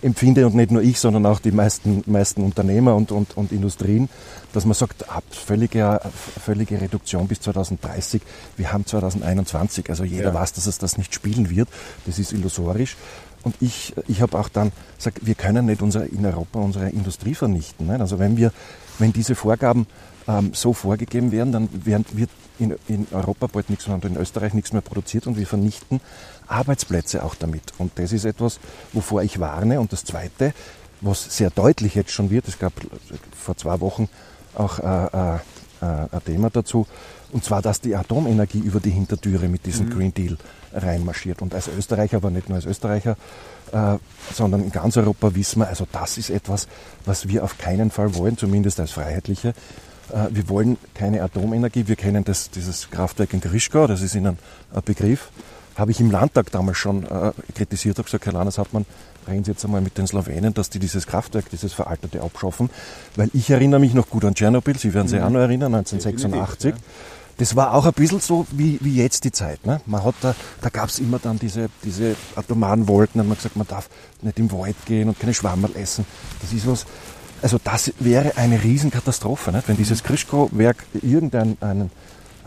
empfinde 0.02 0.46
und 0.46 0.54
nicht 0.54 0.70
nur 0.70 0.82
ich, 0.82 0.98
sondern 0.98 1.24
auch 1.26 1.38
die 1.38 1.52
meisten, 1.52 2.02
meisten 2.06 2.42
Unternehmer 2.42 2.94
und, 2.94 3.12
und, 3.12 3.36
und 3.36 3.52
Industrien, 3.52 4.08
dass 4.52 4.64
man 4.64 4.74
sagt, 4.74 5.08
ab 5.08 5.24
völlige, 5.30 6.00
völlige 6.44 6.80
Reduktion 6.80 7.28
bis 7.28 7.40
2030. 7.40 8.20
Wir 8.56 8.72
haben 8.72 8.84
2021, 8.84 9.88
also 9.88 10.04
jeder 10.04 10.30
ja. 10.30 10.34
weiß, 10.34 10.52
dass 10.54 10.66
es 10.66 10.78
das 10.78 10.98
nicht 10.98 11.14
spielen 11.14 11.48
wird. 11.50 11.68
Das 12.04 12.18
ist 12.18 12.32
illusorisch. 12.32 12.96
Und 13.44 13.56
ich, 13.60 13.94
ich 14.08 14.20
habe 14.20 14.38
auch 14.38 14.48
dann 14.48 14.72
gesagt, 14.96 15.24
wir 15.24 15.34
können 15.34 15.66
nicht 15.66 15.82
unsere, 15.82 16.06
in 16.06 16.24
Europa 16.24 16.60
unsere 16.60 16.90
Industrie 16.90 17.34
vernichten. 17.34 17.86
Ne? 17.86 17.98
Also 17.98 18.18
wenn 18.18 18.36
wir, 18.36 18.52
wenn 18.98 19.12
diese 19.12 19.34
Vorgaben 19.34 19.86
ähm, 20.28 20.52
so 20.54 20.72
vorgegeben 20.72 21.32
werden, 21.32 21.52
dann 21.52 21.68
werden, 21.84 22.06
wird 22.12 22.30
in, 22.58 22.76
in 22.86 23.06
Europa 23.10 23.48
bald 23.48 23.70
nichts 23.70 23.86
mehr 23.86 23.96
und 23.96 24.04
in 24.04 24.16
Österreich 24.16 24.54
nichts 24.54 24.72
mehr 24.72 24.82
produziert 24.82 25.26
und 25.26 25.36
wir 25.36 25.46
vernichten 25.46 26.00
Arbeitsplätze 26.52 27.24
auch 27.24 27.34
damit. 27.34 27.62
Und 27.78 27.92
das 27.96 28.12
ist 28.12 28.24
etwas, 28.24 28.60
wovor 28.92 29.22
ich 29.22 29.40
warne. 29.40 29.80
Und 29.80 29.92
das 29.92 30.04
Zweite, 30.04 30.54
was 31.00 31.36
sehr 31.36 31.50
deutlich 31.50 31.94
jetzt 31.94 32.12
schon 32.12 32.30
wird, 32.30 32.48
es 32.48 32.58
gab 32.58 32.72
vor 33.36 33.56
zwei 33.56 33.80
Wochen 33.80 34.08
auch 34.54 34.78
äh, 34.78 35.06
äh, 35.06 35.34
äh, 35.82 36.08
ein 36.12 36.24
Thema 36.24 36.50
dazu, 36.50 36.86
und 37.32 37.44
zwar, 37.44 37.62
dass 37.62 37.80
die 37.80 37.96
Atomenergie 37.96 38.58
über 38.58 38.78
die 38.78 38.90
Hintertüre 38.90 39.48
mit 39.48 39.64
diesem 39.64 39.86
mhm. 39.86 39.90
Green 39.90 40.14
Deal 40.14 40.36
reinmarschiert. 40.74 41.40
Und 41.40 41.54
als 41.54 41.68
Österreicher, 41.68 42.18
aber 42.18 42.30
nicht 42.30 42.48
nur 42.48 42.56
als 42.56 42.66
Österreicher, 42.66 43.16
äh, 43.72 43.96
sondern 44.34 44.62
in 44.62 44.70
ganz 44.70 44.96
Europa 44.98 45.34
wissen 45.34 45.60
wir, 45.60 45.68
also 45.68 45.86
das 45.90 46.18
ist 46.18 46.28
etwas, 46.28 46.68
was 47.06 47.28
wir 47.28 47.42
auf 47.42 47.56
keinen 47.56 47.90
Fall 47.90 48.14
wollen, 48.14 48.36
zumindest 48.36 48.80
als 48.80 48.92
Freiheitliche. 48.92 49.54
Äh, 50.12 50.26
wir 50.30 50.48
wollen 50.50 50.76
keine 50.94 51.22
Atomenergie. 51.22 51.88
Wir 51.88 51.96
kennen 51.96 52.22
das, 52.22 52.50
dieses 52.50 52.90
Kraftwerk 52.90 53.32
in 53.32 53.40
Grischkau, 53.40 53.86
das 53.86 54.02
ist 54.02 54.14
Ihnen 54.14 54.36
ein 54.74 54.82
Begriff 54.84 55.30
habe 55.76 55.90
ich 55.90 56.00
im 56.00 56.10
Landtag 56.10 56.50
damals 56.50 56.78
schon 56.78 57.04
äh, 57.04 57.32
kritisiert, 57.54 57.98
habe 57.98 58.04
gesagt, 58.04 58.26
Herr 58.26 58.32
Landeshauptmann, 58.32 58.86
reden 59.28 59.44
Sie 59.44 59.52
jetzt 59.52 59.64
einmal 59.64 59.80
mit 59.80 59.98
den 59.98 60.06
Slowenen, 60.06 60.54
dass 60.54 60.70
die 60.70 60.78
dieses 60.78 61.06
Kraftwerk, 61.06 61.48
dieses 61.50 61.72
veraltete 61.72 62.22
abschaffen, 62.22 62.70
weil 63.16 63.30
ich 63.32 63.50
erinnere 63.50 63.80
mich 63.80 63.94
noch 63.94 64.08
gut 64.08 64.24
an 64.24 64.34
Tschernobyl, 64.34 64.78
Sie 64.78 64.94
werden 64.94 65.08
sich 65.08 65.20
mhm. 65.20 65.26
auch 65.26 65.30
noch 65.30 65.40
erinnern, 65.40 65.74
1986. 65.74 66.74
Das 67.38 67.56
war 67.56 67.74
auch 67.74 67.86
ein 67.86 67.92
bisschen 67.94 68.20
so 68.20 68.46
wie, 68.52 68.78
wie 68.82 68.94
jetzt 68.96 69.24
die 69.24 69.32
Zeit. 69.32 69.66
Ne? 69.66 69.80
Man 69.86 70.04
hat 70.04 70.14
da, 70.20 70.34
da 70.60 70.68
gab 70.68 70.90
es 70.90 70.98
immer 70.98 71.18
dann 71.18 71.38
diese, 71.38 71.70
diese 71.82 72.14
atomaren 72.36 72.86
Wolken 72.88 73.18
man 73.20 73.30
hat 73.30 73.38
gesagt, 73.38 73.56
man 73.56 73.66
darf 73.66 73.88
nicht 74.20 74.38
im 74.38 74.52
Wald 74.52 74.76
gehen 74.84 75.08
und 75.08 75.18
keine 75.18 75.32
Schwammerl 75.32 75.74
essen. 75.74 76.04
Das 76.40 76.52
ist 76.52 76.66
was, 76.66 76.86
also 77.40 77.58
das 77.62 77.92
wäre 77.98 78.36
eine 78.36 78.62
Riesenkatastrophe, 78.62 79.50
nicht? 79.50 79.66
wenn 79.66 79.76
dieses 79.76 80.02
Krischko-Werk 80.02 80.84
irgendeinen 81.00 81.56
einen 81.60 81.90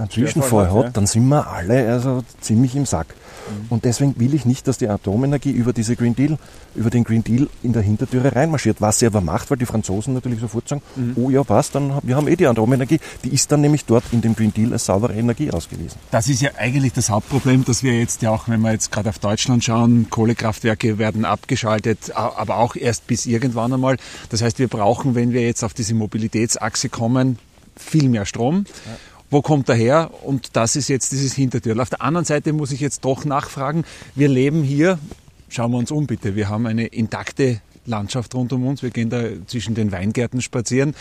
Zwischenfall 0.09 0.73
hat, 0.73 0.83
ja. 0.83 0.89
dann 0.89 1.07
sind 1.07 1.27
wir 1.27 1.47
alle 1.47 1.91
also 1.91 2.23
ziemlich 2.41 2.75
im 2.75 2.85
Sack. 2.85 3.07
Mhm. 3.47 3.65
Und 3.69 3.85
deswegen 3.85 4.19
will 4.19 4.33
ich 4.33 4.45
nicht, 4.45 4.67
dass 4.67 4.77
die 4.77 4.87
Atomenergie 4.87 5.51
über 5.51 5.73
diese 5.73 5.95
Green 5.95 6.15
Deal, 6.15 6.37
über 6.75 6.89
den 6.89 7.03
Green 7.03 7.23
Deal 7.23 7.47
in 7.63 7.73
der 7.73 7.81
Hintertüre 7.81 8.35
reinmarschiert. 8.35 8.81
Was 8.81 8.99
sie 8.99 9.05
aber 9.05 9.21
macht, 9.21 9.49
weil 9.49 9.57
die 9.57 9.65
Franzosen 9.65 10.13
natürlich 10.13 10.39
sofort 10.39 10.67
sagen, 10.67 10.81
mhm. 10.95 11.13
oh 11.15 11.29
ja, 11.29 11.47
was, 11.47 11.71
dann 11.71 11.93
wir 12.03 12.15
haben 12.15 12.27
eh 12.27 12.35
die 12.35 12.47
Atomenergie. 12.47 12.99
Die 13.23 13.29
ist 13.29 13.51
dann 13.51 13.61
nämlich 13.61 13.85
dort 13.85 14.03
in 14.11 14.21
dem 14.21 14.35
Green 14.35 14.53
Deal 14.53 14.73
als 14.73 14.85
saubere 14.85 15.13
Energie 15.13 15.51
ausgewiesen. 15.51 15.97
Das 16.11 16.27
ist 16.27 16.41
ja 16.41 16.51
eigentlich 16.57 16.93
das 16.93 17.09
Hauptproblem, 17.09 17.65
dass 17.65 17.83
wir 17.83 17.97
jetzt 17.97 18.21
ja 18.21 18.31
auch, 18.31 18.47
wenn 18.47 18.61
wir 18.61 18.71
jetzt 18.71 18.91
gerade 18.91 19.09
auf 19.09 19.19
Deutschland 19.19 19.63
schauen, 19.63 20.07
Kohlekraftwerke 20.09 20.97
werden 20.97 21.25
abgeschaltet, 21.25 22.15
aber 22.15 22.57
auch 22.57 22.75
erst 22.75 23.07
bis 23.07 23.25
irgendwann 23.25 23.73
einmal. 23.73 23.97
Das 24.29 24.41
heißt, 24.41 24.59
wir 24.59 24.67
brauchen, 24.67 25.15
wenn 25.15 25.33
wir 25.33 25.41
jetzt 25.41 25.63
auf 25.63 25.73
diese 25.73 25.93
Mobilitätsachse 25.93 26.89
kommen, 26.89 27.39
viel 27.75 28.09
mehr 28.09 28.25
Strom. 28.25 28.65
Ja 28.85 28.97
wo 29.29 29.41
kommt 29.41 29.69
er 29.69 29.75
her? 29.75 30.11
Und 30.23 30.55
das 30.55 30.75
ist 30.75 30.87
jetzt 30.87 31.11
dieses 31.11 31.33
Hintertür. 31.33 31.79
Auf 31.81 31.89
der 31.89 32.01
anderen 32.01 32.25
Seite 32.25 32.53
muss 32.53 32.71
ich 32.71 32.79
jetzt 32.79 33.05
doch 33.05 33.25
nachfragen, 33.25 33.83
wir 34.15 34.27
leben 34.27 34.63
hier, 34.63 34.99
schauen 35.49 35.71
wir 35.71 35.77
uns 35.77 35.91
um 35.91 36.07
bitte, 36.07 36.35
wir 36.35 36.49
haben 36.49 36.65
eine 36.65 36.87
intakte 36.87 37.61
Landschaft 37.85 38.33
rund 38.35 38.51
um 38.53 38.65
uns, 38.65 38.81
wir 38.81 38.89
gehen 38.89 39.09
da 39.09 39.23
zwischen 39.45 39.75
den 39.75 39.91
Weingärten 39.91 40.41
spazieren. 40.41 40.95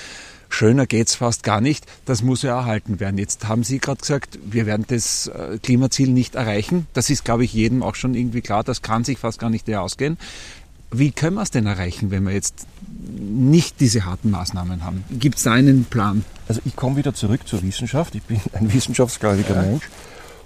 Schöner 0.48 0.86
geht's 0.86 1.16
fast 1.16 1.42
gar 1.42 1.60
nicht. 1.60 1.84
Das 2.04 2.22
muss 2.22 2.42
ja 2.42 2.56
erhalten 2.56 3.00
werden. 3.00 3.18
Jetzt 3.18 3.48
haben 3.48 3.64
Sie 3.64 3.78
gerade 3.78 4.00
gesagt, 4.00 4.38
wir 4.44 4.66
werden 4.66 4.84
das 4.86 5.26
äh, 5.26 5.58
Klimaziel 5.60 6.10
nicht 6.10 6.36
erreichen. 6.36 6.86
Das 6.92 7.10
ist, 7.10 7.24
glaube 7.24 7.44
ich, 7.44 7.52
jedem 7.52 7.82
auch 7.82 7.96
schon 7.96 8.14
irgendwie 8.14 8.40
klar. 8.40 8.62
Das 8.62 8.80
kann 8.82 9.02
sich 9.02 9.18
fast 9.18 9.40
gar 9.40 9.50
nicht 9.50 9.66
mehr 9.66 9.82
ausgehen. 9.82 10.16
Wie 10.92 11.10
können 11.10 11.36
wir 11.36 11.42
es 11.42 11.50
denn 11.50 11.66
erreichen, 11.66 12.12
wenn 12.12 12.24
wir 12.24 12.32
jetzt 12.32 12.66
nicht 13.18 13.80
diese 13.80 14.04
harten 14.04 14.30
Maßnahmen 14.30 14.84
haben? 14.84 15.04
Gibt 15.10 15.38
es 15.38 15.46
einen 15.46 15.84
Plan? 15.84 16.24
Also 16.48 16.60
ich 16.64 16.76
komme 16.76 16.96
wieder 16.96 17.14
zurück 17.14 17.46
zur 17.46 17.62
Wissenschaft. 17.62 18.14
Ich 18.14 18.22
bin 18.22 18.40
ein 18.52 18.72
wissenschaftsgläubiger 18.72 19.56
ja. 19.56 19.62
Mensch. 19.62 19.88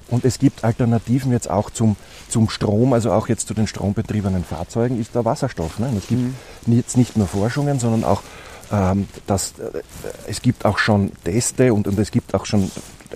Und 0.09 0.25
es 0.25 0.39
gibt 0.39 0.65
Alternativen 0.65 1.33
jetzt 1.33 1.51
auch 1.51 1.71
zum, 1.71 1.97
zum 2.29 2.49
Strom, 2.49 2.95
also 2.95 3.13
auch 3.13 3.29
jetzt 3.29 3.47
zu 3.47 3.55
den 3.55 3.67
strombetriebenen 3.67 4.43
Fahrzeugen, 4.43 4.99
ist 4.99 5.15
der 5.15 5.25
Wasserstoff. 5.25 5.79
Ne? 5.79 5.93
es 5.99 6.07
gibt 6.07 6.23
mhm. 6.23 6.73
jetzt 6.73 6.97
nicht 6.97 7.17
nur 7.17 7.27
Forschungen, 7.27 7.79
sondern 7.79 8.05
auch 8.05 8.23
ähm, 8.73 9.07
das, 9.27 9.55
äh, 9.59 9.83
es 10.27 10.41
gibt 10.41 10.65
auch 10.65 10.79
schon 10.79 11.13
Teste 11.25 11.75
und, 11.75 11.87
und 11.87 11.99
es 11.99 12.11
gibt 12.11 12.35
auch 12.35 12.47
schon 12.47 12.71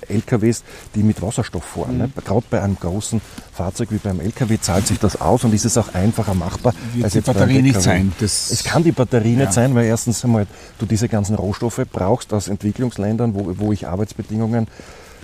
LKWs, 0.08 0.62
die 0.94 1.02
mit 1.02 1.22
Wasserstoff 1.22 1.64
fahren. 1.64 1.98
Ne? 1.98 2.06
Mhm. 2.06 2.12
Ne? 2.16 2.22
Gerade 2.24 2.44
bei 2.50 2.62
einem 2.62 2.76
großen 2.78 3.20
Fahrzeug 3.52 3.90
wie 3.90 3.98
beim 3.98 4.20
LKW 4.20 4.58
zahlt 4.60 4.86
sich 4.86 4.98
das 4.98 5.20
aus 5.20 5.44
und 5.44 5.54
ist 5.54 5.64
es 5.64 5.78
auch 5.78 5.94
einfacher 5.94 6.34
machbar. 6.34 6.74
Wird 6.94 7.04
als 7.04 7.12
die 7.12 7.20
Batterie 7.20 7.62
nicht 7.62 7.80
sein. 7.80 8.12
Es 8.20 8.64
kann 8.64 8.84
die 8.84 8.92
Batterie 8.92 9.32
ja. 9.34 9.40
nicht 9.40 9.52
sein, 9.52 9.74
weil 9.74 9.86
erstens 9.86 10.24
einmal 10.24 10.46
du 10.78 10.86
diese 10.86 11.08
ganzen 11.08 11.34
Rohstoffe 11.34 11.82
brauchst 11.92 12.32
aus 12.32 12.48
Entwicklungsländern, 12.48 13.34
wo, 13.34 13.52
wo 13.58 13.72
ich 13.72 13.86
Arbeitsbedingungen 13.86 14.66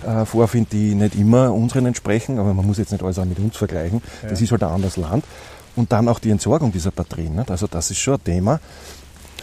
äh, 0.05 0.25
vorfinde, 0.25 0.69
die 0.71 0.95
nicht 0.95 1.15
immer 1.15 1.53
unseren 1.53 1.85
entsprechen, 1.85 2.39
aber 2.39 2.53
man 2.53 2.65
muss 2.65 2.77
jetzt 2.77 2.91
nicht 2.91 3.03
alles 3.03 3.19
auch 3.19 3.25
mit 3.25 3.39
uns 3.39 3.57
vergleichen. 3.57 4.01
Ja. 4.23 4.29
Das 4.29 4.41
ist 4.41 4.51
halt 4.51 4.63
ein 4.63 4.69
anderes 4.69 4.97
Land. 4.97 5.25
Und 5.75 5.91
dann 5.91 6.07
auch 6.07 6.19
die 6.19 6.31
Entsorgung 6.31 6.71
dieser 6.71 6.91
Batterien. 6.91 7.35
Nicht? 7.35 7.51
Also 7.51 7.67
das 7.67 7.91
ist 7.91 7.99
schon 7.99 8.15
ein 8.15 8.23
Thema. 8.23 8.59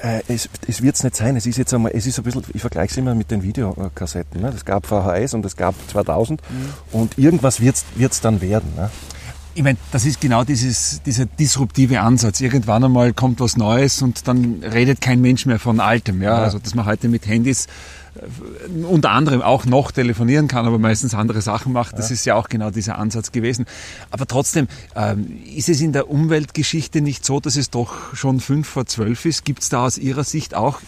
Äh, 0.03 0.23
es, 0.29 0.49
es 0.67 0.83
wird 0.83 0.97
es 0.97 1.05
nicht 1.05 1.17
sein. 1.17 1.37
Es 1.37 1.47
ist 1.47 1.57
jetzt 1.57 1.73
einmal, 1.75 1.93
es 1.95 2.07
ist 2.07 2.19
ein 2.19 2.25
bisschen, 2.25 2.45
ich 2.53 2.61
vergleiche 2.61 2.93
es 2.93 2.97
immer 2.97 3.15
mit 3.15 3.31
den 3.31 3.43
Videokassetten. 3.43 4.41
Ne? 4.41 4.53
Es 4.55 4.65
gab 4.65 4.87
VHS 4.87 5.35
und 5.35 5.45
es 5.45 5.57
gab 5.57 5.75
2000 5.91 6.41
mhm. 6.41 6.69
und 6.93 7.19
irgendwas 7.19 7.61
wird 7.61 7.77
es 7.99 8.21
dann 8.21 8.41
werden. 8.41 8.73
Ne? 8.77 8.91
Ich 9.55 9.63
meine, 9.63 9.79
das 9.91 10.05
ist 10.05 10.21
genau 10.21 10.45
dieses, 10.45 11.01
dieser 11.03 11.25
disruptive 11.25 12.01
Ansatz. 12.01 12.43
Irgendwann 12.43 12.85
einmal 12.85 13.15
kommt 13.15 13.41
was 13.41 13.57
Neues 13.57 14.03
und 14.03 14.29
dann 14.29 14.63
redet 14.63 15.01
kein 15.01 15.23
Mensch 15.23 15.47
mehr 15.47 15.59
von 15.59 15.81
Altem. 15.81 16.21
Ja? 16.21 16.37
Also, 16.37 16.59
dass 16.59 16.75
man 16.75 16.85
heute 16.85 17.09
mit 17.09 17.27
Handys 17.27 17.67
unter 18.89 19.11
anderem 19.11 19.43
auch 19.43 19.65
noch 19.65 19.93
telefonieren 19.93 20.49
kann, 20.49 20.67
aber 20.67 20.79
meistens 20.79 21.15
andere 21.15 21.43
Sachen 21.43 21.73
macht. 21.73 21.99
Das 21.99 22.09
ja. 22.09 22.15
ist 22.15 22.25
ja 22.25 22.35
auch 22.35 22.49
genau 22.49 22.71
dieser 22.71 22.99
Ansatz 22.99 23.33
gewesen. 23.33 23.67
Aber 24.11 24.27
trotzdem, 24.27 24.69
ähm, 24.95 25.39
ist 25.55 25.69
es 25.69 25.81
in 25.81 25.93
der 25.93 26.11
Umweltgeschichte 26.11 27.01
nicht 27.01 27.25
so, 27.25 27.41
dass 27.41 27.57
es 27.57 27.71
doch 27.71 28.15
schon 28.15 28.41
fünf 28.41 28.69
vor 28.69 28.87
zwölf 28.87 29.25
ist? 29.25 29.45
Gibt 29.45 29.63
es 29.63 29.69
da 29.69 29.85
aus 29.85 29.99
Ihrer 29.99 30.25
Sicht 30.25 30.55
auch 30.55 30.81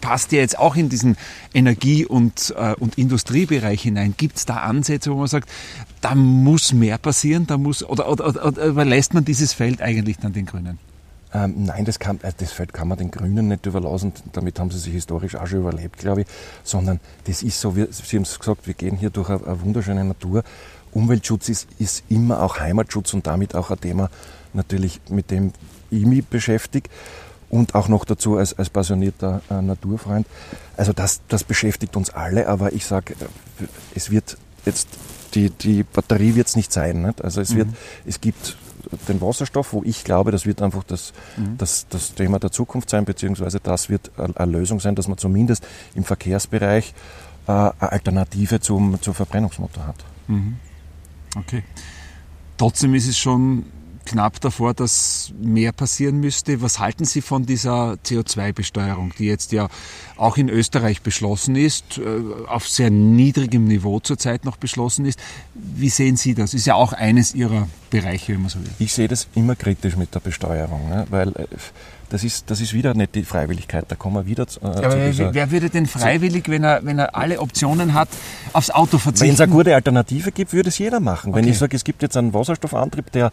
passt 0.00 0.30
ja 0.30 0.38
jetzt 0.38 0.56
auch 0.58 0.76
in 0.76 0.88
diesen 0.88 1.16
Energie- 1.52 2.06
und, 2.06 2.54
äh, 2.56 2.74
und 2.78 2.96
Industriebereich 2.96 3.82
hinein. 3.82 4.14
Gibt 4.16 4.36
es 4.36 4.46
da 4.46 4.58
Ansätze, 4.58 5.10
wo 5.10 5.16
man 5.16 5.26
sagt, 5.26 5.48
da 6.00 6.14
muss 6.14 6.72
mehr 6.72 6.96
passieren, 6.98 7.48
da 7.48 7.58
muss, 7.58 7.82
oder, 7.82 8.08
oder, 8.08 8.28
oder, 8.28 8.46
oder 8.46 8.64
überlässt 8.66 9.14
man 9.14 9.24
dieses 9.24 9.52
Feld 9.52 9.82
eigentlich 9.82 10.18
dann 10.18 10.32
den 10.32 10.46
Grünen? 10.46 10.78
Ähm, 11.34 11.64
nein, 11.64 11.84
das, 11.84 11.98
kann, 11.98 12.20
äh, 12.22 12.32
das 12.36 12.52
Feld 12.52 12.72
kann 12.72 12.88
man 12.88 12.98
den 12.98 13.10
Grünen 13.10 13.48
nicht 13.48 13.66
überlassen, 13.66 14.12
damit 14.32 14.58
haben 14.60 14.70
sie 14.70 14.78
sich 14.78 14.92
historisch 14.92 15.34
auch 15.34 15.46
schon 15.46 15.60
überlebt, 15.60 15.98
glaube 15.98 16.22
ich, 16.22 16.26
sondern 16.62 17.00
das 17.24 17.42
ist 17.42 17.60
so, 17.60 17.76
wie, 17.76 17.86
Sie 17.90 18.16
haben 18.16 18.22
es 18.22 18.38
gesagt, 18.38 18.66
wir 18.66 18.74
gehen 18.74 18.96
hier 18.96 19.10
durch 19.10 19.28
eine, 19.28 19.44
eine 19.44 19.60
wunderschöne 19.60 20.04
Natur. 20.04 20.44
Umweltschutz 20.92 21.48
ist, 21.48 21.68
ist 21.78 22.04
immer 22.08 22.42
auch 22.42 22.58
Heimatschutz 22.60 23.12
und 23.12 23.26
damit 23.26 23.54
auch 23.54 23.70
ein 23.70 23.80
Thema 23.80 24.08
natürlich, 24.54 25.00
mit 25.10 25.30
dem 25.30 25.52
ich 25.90 26.06
mich 26.06 26.24
beschäftige 26.24 26.88
und 27.48 27.74
auch 27.74 27.88
noch 27.88 28.04
dazu 28.04 28.36
als, 28.36 28.58
als 28.58 28.70
passionierter 28.70 29.42
äh, 29.50 29.62
Naturfreund. 29.62 30.26
Also 30.76 30.92
das, 30.92 31.20
das 31.28 31.44
beschäftigt 31.44 31.96
uns 31.96 32.10
alle, 32.10 32.48
aber 32.48 32.72
ich 32.72 32.86
sage, 32.86 33.14
äh, 33.14 33.64
es 33.94 34.10
wird 34.10 34.36
jetzt, 34.64 34.88
die, 35.34 35.50
die 35.50 35.82
Batterie 35.82 36.34
wird 36.34 36.48
es 36.48 36.56
nicht 36.56 36.72
sein. 36.72 37.02
Nicht? 37.02 37.22
Also 37.22 37.40
es, 37.40 37.54
wird, 37.54 37.68
mhm. 37.68 37.74
es 38.06 38.20
gibt 38.20 38.56
den 39.08 39.20
Wasserstoff, 39.20 39.72
wo 39.72 39.82
ich 39.84 40.04
glaube, 40.04 40.30
das 40.30 40.46
wird 40.46 40.62
einfach 40.62 40.84
das, 40.84 41.12
mhm. 41.36 41.58
das, 41.58 41.86
das 41.88 42.14
Thema 42.14 42.38
der 42.38 42.50
Zukunft 42.52 42.90
sein, 42.90 43.04
beziehungsweise 43.04 43.60
das 43.60 43.88
wird 43.88 44.10
eine 44.18 44.52
Lösung 44.52 44.80
sein, 44.80 44.94
dass 44.94 45.08
man 45.08 45.18
zumindest 45.18 45.66
im 45.94 46.04
Verkehrsbereich 46.04 46.94
äh, 47.46 47.52
eine 47.52 47.74
Alternative 47.80 48.60
zum, 48.60 49.00
zum 49.00 49.14
Verbrennungsmotor 49.14 49.86
hat. 49.86 50.04
Mhm. 50.28 50.56
Okay. 51.36 51.62
Trotzdem 52.56 52.94
ist 52.94 53.08
es 53.08 53.18
schon 53.18 53.66
knapp 54.06 54.40
davor, 54.40 54.72
dass 54.72 55.32
mehr 55.38 55.72
passieren 55.72 56.18
müsste. 56.20 56.62
Was 56.62 56.78
halten 56.78 57.04
Sie 57.04 57.20
von 57.20 57.44
dieser 57.44 57.98
CO2-Besteuerung, 58.04 59.12
die 59.18 59.26
jetzt 59.26 59.52
ja 59.52 59.68
auch 60.16 60.38
in 60.38 60.48
Österreich 60.48 61.02
beschlossen 61.02 61.56
ist, 61.56 61.98
äh, 61.98 62.20
auf 62.46 62.68
sehr 62.68 62.90
niedrigem 62.90 63.66
Niveau 63.66 64.00
zurzeit 64.00 64.46
noch 64.46 64.56
beschlossen 64.56 65.04
ist? 65.04 65.18
Wie 65.54 65.90
sehen 65.90 66.16
Sie 66.16 66.34
das? 66.34 66.54
Ist 66.54 66.66
ja 66.66 66.74
auch 66.74 66.94
eines 66.94 67.34
Ihrer 67.34 67.68
Bereiche, 67.90 68.32
wenn 68.32 68.40
man 68.40 68.50
so 68.50 68.58
will. 68.60 68.70
Ich 68.78 68.92
sehe 68.94 69.08
das 69.08 69.28
immer 69.34 69.56
kritisch 69.56 69.96
mit 69.96 70.14
der 70.14 70.20
Besteuerung, 70.20 70.88
ne? 70.88 71.06
weil 71.10 71.28
äh, 71.30 71.46
das 72.10 72.24
ist, 72.24 72.50
das 72.50 72.60
ist 72.60 72.72
wieder 72.72 72.94
nicht 72.94 73.14
die 73.14 73.24
Freiwilligkeit. 73.24 73.84
Da 73.88 73.96
kommen 73.96 74.16
wir 74.16 74.26
wieder 74.26 74.44
äh, 74.44 74.46
zu, 74.46 74.62
Aber 74.62 74.96
dieser, 74.96 75.34
wer 75.34 75.50
würde 75.50 75.70
denn 75.70 75.86
freiwillig, 75.86 76.48
wenn 76.48 76.64
er, 76.64 76.84
wenn 76.84 76.98
er 76.98 77.16
alle 77.16 77.40
Optionen 77.40 77.94
hat, 77.94 78.08
aufs 78.52 78.70
Auto 78.70 78.98
verzichten? 78.98 79.28
Wenn 79.28 79.34
es 79.34 79.40
eine 79.40 79.52
gute 79.52 79.74
Alternative 79.74 80.32
gibt, 80.32 80.52
würde 80.52 80.68
es 80.68 80.78
jeder 80.78 81.00
machen. 81.00 81.30
Okay. 81.32 81.42
Wenn 81.42 81.48
ich 81.48 81.58
sage, 81.58 81.76
es 81.76 81.84
gibt 81.84 82.02
jetzt 82.02 82.16
einen 82.16 82.32
Wasserstoffantrieb, 82.32 83.10
der, 83.12 83.32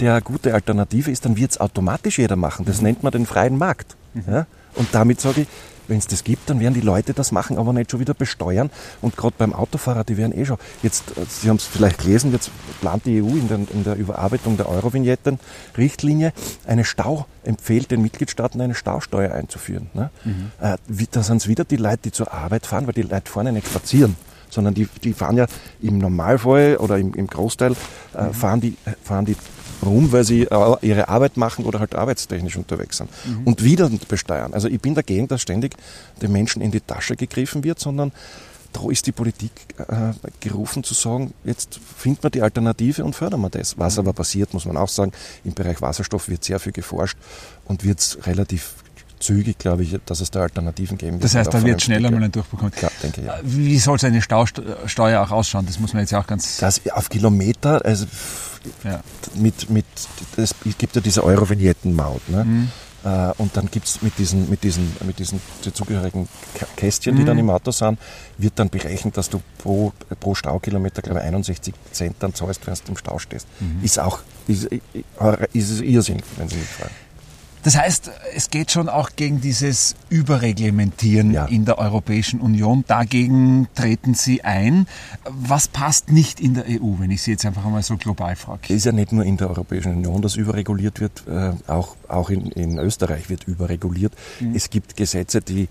der 0.00 0.12
eine 0.12 0.22
gute 0.22 0.54
Alternative 0.54 1.10
ist, 1.10 1.24
dann 1.24 1.36
wird 1.36 1.52
es 1.52 1.60
automatisch 1.60 2.18
jeder 2.18 2.36
machen. 2.36 2.64
Das 2.64 2.80
nennt 2.80 3.02
man 3.02 3.12
den 3.12 3.26
freien 3.26 3.58
Markt. 3.58 3.96
Mhm. 4.14 4.24
Ja? 4.28 4.46
Und 4.74 4.88
damit 4.92 5.20
sage 5.20 5.42
ich, 5.42 5.48
wenn 5.88 5.98
es 5.98 6.06
das 6.06 6.24
gibt, 6.24 6.50
dann 6.50 6.60
werden 6.60 6.74
die 6.74 6.80
Leute 6.80 7.14
das 7.14 7.32
machen, 7.32 7.58
aber 7.58 7.72
nicht 7.72 7.90
schon 7.90 8.00
wieder 8.00 8.14
besteuern. 8.14 8.70
Und 9.00 9.16
gerade 9.16 9.34
beim 9.38 9.52
Autofahrer, 9.52 10.04
die 10.04 10.16
werden 10.16 10.36
eh 10.36 10.44
schon, 10.44 10.58
jetzt, 10.82 11.16
äh, 11.16 11.24
Sie 11.28 11.48
haben 11.48 11.56
es 11.56 11.64
vielleicht 11.64 11.98
gelesen, 11.98 12.32
jetzt 12.32 12.50
plant 12.80 13.06
die 13.06 13.22
EU 13.22 13.28
in 13.28 13.48
der, 13.48 13.58
in 13.72 13.84
der 13.84 13.96
Überarbeitung 13.96 14.56
der 14.56 14.68
Eurovignetten-Richtlinie 14.68 16.32
eine 16.66 16.84
Stau, 16.84 17.26
empfiehlt 17.44 17.90
den 17.90 18.02
Mitgliedstaaten 18.02 18.60
eine 18.60 18.74
Stausteuer 18.74 19.32
einzuführen. 19.32 19.90
Ne? 19.94 20.10
Mhm. 20.24 20.52
Äh, 20.60 20.76
da 21.10 21.22
sind 21.22 21.38
es 21.38 21.48
wieder 21.48 21.64
die 21.64 21.76
Leute, 21.76 21.98
die 22.04 22.12
zur 22.12 22.32
Arbeit 22.32 22.66
fahren, 22.66 22.86
weil 22.86 22.94
die 22.94 23.02
Leute 23.02 23.30
vorne 23.30 23.52
nicht 23.52 23.66
spazieren 23.66 24.16
sondern 24.52 24.74
die, 24.74 24.86
die 25.02 25.12
fahren 25.12 25.36
ja 25.36 25.46
im 25.80 25.98
Normalfall 25.98 26.76
oder 26.76 26.98
im, 26.98 27.14
im 27.14 27.26
Großteil 27.26 27.72
äh, 28.14 28.24
mhm. 28.24 28.34
fahren, 28.34 28.60
die, 28.60 28.76
fahren 29.02 29.24
die 29.24 29.36
rum, 29.84 30.12
weil 30.12 30.24
sie 30.24 30.42
äh, 30.42 30.76
ihre 30.82 31.08
Arbeit 31.08 31.36
machen 31.36 31.64
oder 31.64 31.80
halt 31.80 31.94
arbeitstechnisch 31.94 32.56
unterwegs 32.56 32.98
sind. 32.98 33.10
Mhm. 33.24 33.44
Und 33.44 33.64
wieder 33.64 33.90
besteuern. 34.08 34.54
Also 34.54 34.68
ich 34.68 34.80
bin 34.80 34.94
dagegen, 34.94 35.26
dass 35.26 35.40
ständig 35.40 35.74
den 36.20 36.32
Menschen 36.32 36.62
in 36.62 36.70
die 36.70 36.80
Tasche 36.80 37.16
gegriffen 37.16 37.64
wird, 37.64 37.80
sondern 37.80 38.12
da 38.72 38.88
ist 38.90 39.06
die 39.06 39.12
Politik 39.12 39.52
äh, 39.78 40.12
gerufen 40.40 40.82
zu 40.82 40.94
sagen, 40.94 41.34
jetzt 41.44 41.78
finden 41.96 42.22
wir 42.22 42.30
die 42.30 42.42
Alternative 42.42 43.04
und 43.04 43.14
fördern 43.14 43.40
wir 43.40 43.50
das. 43.50 43.78
Was 43.78 43.96
mhm. 43.96 44.00
aber 44.00 44.12
passiert, 44.12 44.54
muss 44.54 44.64
man 44.64 44.76
auch 44.76 44.88
sagen, 44.88 45.12
im 45.44 45.54
Bereich 45.54 45.80
Wasserstoff 45.80 46.28
wird 46.28 46.44
sehr 46.44 46.58
viel 46.58 46.72
geforscht 46.72 47.16
und 47.64 47.84
wird 47.84 48.18
relativ 48.26 48.74
zügig, 49.22 49.58
glaube 49.58 49.82
ich, 49.82 49.96
dass 50.04 50.20
es 50.20 50.30
da 50.30 50.40
Alternativen 50.40 50.98
geben 50.98 51.14
wird. 51.14 51.24
Das 51.24 51.34
heißt, 51.34 51.52
da 51.52 51.62
wird 51.62 51.82
schneller 51.82 52.10
mal 52.10 52.22
ein 52.22 52.32
Durchbruch 52.32 52.58
kommen. 52.58 52.72
Ja, 52.80 52.90
denke. 53.02 53.22
Ja. 53.22 53.38
Wie 53.42 53.78
soll 53.78 53.98
so 53.98 54.06
eine 54.06 54.20
Stausteuer 54.20 55.22
auch 55.22 55.30
ausschauen? 55.30 55.66
Das 55.66 55.78
muss 55.78 55.92
man 55.92 56.02
jetzt 56.02 56.10
ja 56.10 56.20
auch 56.20 56.26
ganz... 56.26 56.58
Das 56.58 56.80
auf 56.92 57.08
Kilometer, 57.08 57.84
also 57.84 58.06
ja. 58.84 59.00
mit, 59.34 59.70
mit, 59.70 59.86
es 60.36 60.54
gibt 60.78 60.94
ja 60.96 61.00
diese 61.00 61.24
Euro-Vignetten-Maut. 61.24 62.28
Ne? 62.28 62.44
Mhm. 62.44 62.68
Äh, 63.04 63.32
und 63.38 63.56
dann 63.56 63.68
gibt 63.70 63.86
es 63.86 64.02
mit 64.02 64.18
diesen, 64.18 64.48
mit 64.48 64.62
diesen, 64.62 64.92
mit 65.04 65.18
diesen 65.18 65.40
zugehörigen 65.72 66.28
Kästchen, 66.76 67.16
die 67.16 67.22
mhm. 67.22 67.26
dann 67.26 67.38
im 67.38 67.50
Auto 67.50 67.70
sind, 67.70 67.98
wird 68.38 68.58
dann 68.58 68.70
berechnet, 68.70 69.16
dass 69.16 69.28
du 69.28 69.40
pro, 69.58 69.92
pro 70.20 70.34
Staukilometer, 70.34 71.02
glaube 71.02 71.20
ich, 71.20 71.26
61 71.26 71.74
Cent 71.92 72.16
dann 72.20 72.34
zahlst, 72.34 72.66
wenn 72.66 72.74
du 72.74 72.92
im 72.92 72.96
Stau 72.96 73.18
stehst. 73.18 73.46
Mhm. 73.60 73.84
Ist 73.84 73.98
auch, 73.98 74.20
ist, 74.46 74.64
ist, 74.64 74.82
ist 75.54 75.80
Irrsinn, 75.80 76.22
wenn 76.36 76.48
Sie 76.48 76.56
mich 76.56 76.68
fragen. 76.68 76.94
Das 77.62 77.76
heißt, 77.76 78.10
es 78.34 78.50
geht 78.50 78.70
schon 78.72 78.88
auch 78.88 79.10
gegen 79.14 79.40
dieses 79.40 79.94
Überreglementieren 80.08 81.32
ja. 81.32 81.46
in 81.46 81.64
der 81.64 81.78
Europäischen 81.78 82.40
Union. 82.40 82.84
Dagegen 82.88 83.68
treten 83.74 84.14
Sie 84.14 84.42
ein. 84.42 84.86
Was 85.24 85.68
passt 85.68 86.10
nicht 86.10 86.40
in 86.40 86.54
der 86.54 86.64
EU, 86.64 86.98
wenn 86.98 87.10
ich 87.10 87.22
Sie 87.22 87.30
jetzt 87.30 87.46
einfach 87.46 87.64
einmal 87.64 87.82
so 87.82 87.96
global 87.96 88.34
frage? 88.34 88.62
Es 88.64 88.70
ist 88.70 88.86
ja 88.86 88.92
nicht 88.92 89.12
nur 89.12 89.24
in 89.24 89.36
der 89.36 89.48
Europäischen 89.48 89.92
Union, 89.92 90.22
dass 90.22 90.34
überreguliert 90.34 91.00
wird, 91.00 91.22
äh, 91.28 91.52
auch, 91.68 91.96
auch 92.08 92.30
in, 92.30 92.46
in 92.52 92.78
Österreich 92.78 93.30
wird 93.30 93.44
überreguliert. 93.44 94.12
Mhm. 94.40 94.54
Es 94.54 94.68
gibt 94.68 94.96
Gesetze, 94.96 95.40
die 95.40 95.68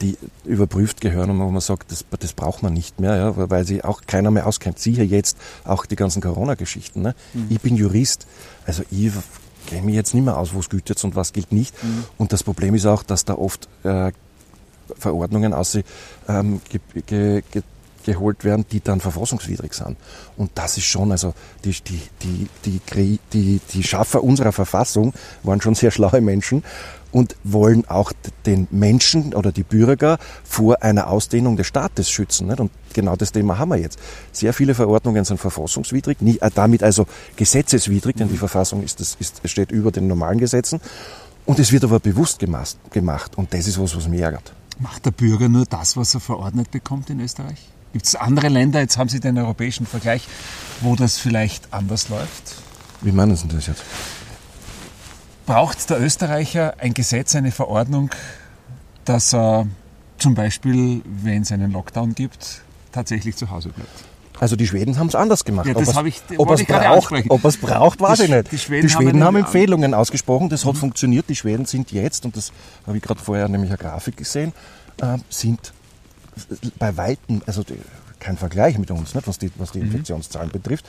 die 0.00 0.18
überprüft 0.44 1.00
gehören 1.00 1.30
und 1.30 1.38
wo 1.38 1.48
man 1.48 1.60
sagt, 1.60 1.92
das, 1.92 2.04
das 2.18 2.32
braucht 2.32 2.62
man 2.62 2.72
nicht 2.72 3.00
mehr, 3.00 3.16
ja, 3.16 3.50
weil 3.50 3.64
sich 3.64 3.84
auch 3.84 4.02
keiner 4.06 4.30
mehr 4.30 4.46
auskennt. 4.46 4.78
Siehe 4.78 5.04
jetzt 5.04 5.38
auch 5.64 5.86
die 5.86 5.96
ganzen 5.96 6.20
Corona-Geschichten. 6.20 7.02
Ne? 7.02 7.14
Mhm. 7.32 7.46
Ich 7.50 7.60
bin 7.60 7.76
Jurist, 7.76 8.26
also 8.66 8.82
ich 8.90 9.12
kenne 9.66 9.82
mich 9.82 9.94
jetzt 9.94 10.14
nicht 10.14 10.24
mehr 10.24 10.36
aus, 10.36 10.54
wo 10.54 10.60
es 10.60 10.68
gilt 10.68 10.88
jetzt 10.88 11.04
und 11.04 11.16
was 11.16 11.32
gilt 11.32 11.52
nicht. 11.52 11.82
Mhm. 11.82 12.04
Und 12.18 12.32
das 12.32 12.42
Problem 12.42 12.74
ist 12.74 12.86
auch, 12.86 13.02
dass 13.02 13.24
da 13.24 13.34
oft 13.34 13.68
äh, 13.84 14.12
Verordnungen 14.98 15.54
aus, 15.54 15.78
ähm, 16.28 16.60
ge, 16.68 16.80
ge, 17.06 17.42
ge, 17.50 17.62
geholt 18.04 18.44
werden, 18.44 18.64
die 18.70 18.80
dann 18.80 19.00
verfassungswidrig 19.00 19.74
sind. 19.74 19.96
Und 20.36 20.50
das 20.54 20.76
ist 20.76 20.84
schon, 20.84 21.12
also 21.12 21.34
die, 21.64 21.72
die, 21.72 22.00
die, 22.64 22.80
die, 22.94 23.20
die, 23.32 23.60
die 23.72 23.82
Schaffer 23.82 24.22
unserer 24.22 24.52
Verfassung 24.52 25.12
waren 25.42 25.60
schon 25.60 25.74
sehr 25.74 25.90
schlaue 25.90 26.20
Menschen 26.20 26.62
und 27.12 27.36
wollen 27.44 27.86
auch 27.88 28.12
den 28.46 28.66
Menschen 28.70 29.34
oder 29.34 29.52
die 29.52 29.62
Bürger 29.62 30.18
vor 30.44 30.82
einer 30.82 31.08
Ausdehnung 31.08 31.56
des 31.56 31.66
Staates 31.66 32.10
schützen. 32.10 32.48
Nicht? 32.48 32.58
Und 32.58 32.72
genau 32.94 33.14
das 33.16 33.32
Thema 33.32 33.58
haben 33.58 33.68
wir 33.68 33.76
jetzt. 33.76 33.98
Sehr 34.32 34.52
viele 34.52 34.74
Verordnungen 34.74 35.24
sind 35.24 35.38
verfassungswidrig, 35.38 36.20
nie, 36.20 36.38
äh, 36.38 36.50
damit 36.52 36.82
also 36.82 37.06
gesetzeswidrig, 37.36 38.16
denn 38.16 38.28
die 38.28 38.38
Verfassung 38.38 38.82
ist, 38.82 38.98
das, 39.00 39.16
ist, 39.20 39.42
steht 39.48 39.70
über 39.70 39.92
den 39.92 40.08
normalen 40.08 40.38
Gesetzen. 40.38 40.80
Und 41.44 41.58
es 41.58 41.70
wird 41.72 41.84
aber 41.84 42.00
bewusst 42.00 42.38
gemacht, 42.38 42.76
gemacht. 42.90 43.36
Und 43.36 43.52
das 43.52 43.66
ist 43.66 43.78
was, 43.80 43.94
was 43.94 44.08
mich 44.08 44.20
ärgert. 44.20 44.52
Macht 44.78 45.04
der 45.04 45.10
Bürger 45.10 45.48
nur 45.48 45.66
das, 45.66 45.96
was 45.96 46.14
er 46.14 46.20
verordnet 46.20 46.70
bekommt 46.70 47.10
in 47.10 47.20
Österreich? 47.20 47.68
Gibt 47.92 48.06
es 48.06 48.14
andere 48.14 48.48
Länder, 48.48 48.80
jetzt 48.80 48.96
haben 48.98 49.08
Sie 49.08 49.20
den 49.20 49.38
europäischen 49.38 49.86
Vergleich, 49.86 50.26
wo 50.80 50.96
das 50.96 51.18
vielleicht 51.18 51.72
anders 51.72 52.08
läuft? 52.08 52.56
Wie 53.02 53.12
meinen 53.12 53.36
Sie 53.36 53.48
das 53.48 53.66
jetzt? 53.66 53.82
braucht 55.46 55.90
der 55.90 56.00
Österreicher 56.00 56.74
ein 56.78 56.94
Gesetz, 56.94 57.34
eine 57.34 57.50
Verordnung, 57.50 58.10
dass 59.04 59.34
er 59.34 59.66
zum 60.18 60.34
Beispiel, 60.34 61.02
wenn 61.04 61.42
es 61.42 61.52
einen 61.52 61.72
Lockdown 61.72 62.14
gibt, 62.14 62.62
tatsächlich 62.92 63.36
zu 63.36 63.50
Hause 63.50 63.70
bleibt? 63.70 63.90
Also 64.40 64.56
die 64.56 64.66
Schweden 64.66 64.98
haben 64.98 65.08
es 65.08 65.14
anders 65.14 65.44
gemacht. 65.44 65.66
Ja, 65.66 65.74
das 65.74 65.96
ob 65.96 66.06
ich, 66.06 66.22
ob 66.36 66.50
es 66.50 66.64
braucht, 66.64 67.12
ob 67.28 67.44
es 67.44 67.56
braucht, 67.58 68.00
weiß 68.00 68.18
die, 68.18 68.24
ich 68.24 68.30
nicht. 68.30 68.52
Die 68.52 68.58
Schweden, 68.58 68.88
die 68.88 68.92
Schweden 68.92 69.24
haben, 69.24 69.36
haben, 69.36 69.44
Empfehlungen 69.44 69.94
ausgesprochen, 69.94 70.48
das 70.48 70.64
mhm. 70.64 70.70
hat 70.70 70.76
funktioniert. 70.78 71.28
Die 71.28 71.36
Schweden 71.36 71.64
sind 71.66 71.92
jetzt, 71.92 72.24
und 72.24 72.36
das 72.36 72.50
habe 72.86 72.96
ich 72.96 73.02
gerade 73.02 73.20
vorher 73.20 73.48
nämlich 73.48 73.70
eine 73.70 73.78
Grafik 73.78 74.16
gesehen, 74.16 74.52
äh, 75.00 75.18
sind 75.28 75.72
bei 76.78 76.96
Weitem, 76.96 77.42
also 77.46 77.62
kein 78.18 78.36
Vergleich 78.36 78.78
mit 78.78 78.90
uns, 78.90 79.14
nicht, 79.14 79.26
was 79.26 79.38
die, 79.38 79.50
was 79.56 79.72
die 79.72 79.78
mhm. 79.78 79.86
Infektionszahlen 79.86 80.50
betrifft, 80.50 80.86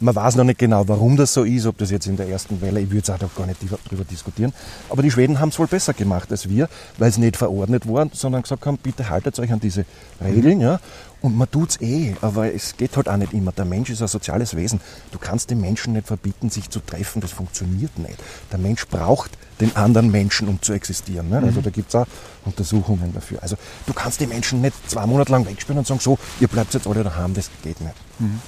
man 0.00 0.14
weiß 0.14 0.36
noch 0.36 0.44
nicht 0.44 0.58
genau, 0.58 0.86
warum 0.88 1.16
das 1.16 1.32
so 1.32 1.44
ist, 1.44 1.66
ob 1.66 1.78
das 1.78 1.90
jetzt 1.90 2.06
in 2.06 2.16
der 2.16 2.28
ersten 2.28 2.60
Welle, 2.60 2.80
ich 2.80 2.90
würde 2.90 3.02
es 3.02 3.10
auch 3.10 3.34
gar 3.34 3.46
nicht 3.46 3.60
darüber 3.62 4.04
diskutieren. 4.04 4.52
Aber 4.90 5.02
die 5.02 5.10
Schweden 5.10 5.40
haben 5.40 5.50
es 5.50 5.58
wohl 5.58 5.66
besser 5.66 5.94
gemacht 5.94 6.30
als 6.30 6.48
wir, 6.48 6.68
weil 6.98 7.12
sie 7.12 7.20
nicht 7.20 7.36
verordnet 7.36 7.88
waren, 7.88 8.10
sondern 8.12 8.42
gesagt 8.42 8.66
haben, 8.66 8.78
bitte 8.78 9.08
haltet 9.08 9.38
euch 9.38 9.52
an 9.52 9.60
diese 9.60 9.84
Regeln. 10.22 10.60
Ja. 10.60 10.80
Und 11.22 11.38
man 11.38 11.50
tut 11.50 11.70
es 11.70 11.80
eh, 11.80 12.14
aber 12.20 12.52
es 12.52 12.76
geht 12.76 12.96
halt 12.98 13.08
auch 13.08 13.16
nicht 13.16 13.32
immer. 13.32 13.50
Der 13.52 13.64
Mensch 13.64 13.88
ist 13.88 14.02
ein 14.02 14.08
soziales 14.08 14.56
Wesen. 14.56 14.80
Du 15.10 15.18
kannst 15.18 15.50
den 15.50 15.58
Menschen 15.58 15.94
nicht 15.94 16.06
verbieten, 16.06 16.50
sich 16.50 16.68
zu 16.68 16.80
treffen. 16.80 17.22
Das 17.22 17.30
funktioniert 17.30 17.98
nicht. 17.98 18.16
Der 18.52 18.58
Mensch 18.58 18.86
braucht 18.88 19.30
den 19.58 19.74
anderen 19.74 20.10
Menschen, 20.10 20.48
um 20.48 20.60
zu 20.60 20.74
existieren. 20.74 21.30
Ne? 21.30 21.38
Also 21.38 21.60
mhm. 21.60 21.64
da 21.64 21.70
gibt 21.70 21.88
es 21.88 21.94
auch 21.94 22.06
Untersuchungen 22.44 23.14
dafür. 23.14 23.42
Also 23.42 23.56
du 23.86 23.94
kannst 23.94 24.20
die 24.20 24.26
Menschen 24.26 24.60
nicht 24.60 24.74
zwei 24.90 25.06
Monate 25.06 25.32
lang 25.32 25.46
wegspielen 25.46 25.78
und 25.78 25.86
sagen, 25.86 26.00
so, 26.00 26.18
ihr 26.40 26.48
bleibt 26.48 26.74
jetzt 26.74 26.86
alle 26.86 27.02
daheim. 27.02 27.32
Das 27.32 27.48
geht 27.62 27.80
nicht. 27.80 27.94
Mhm. 28.18 28.40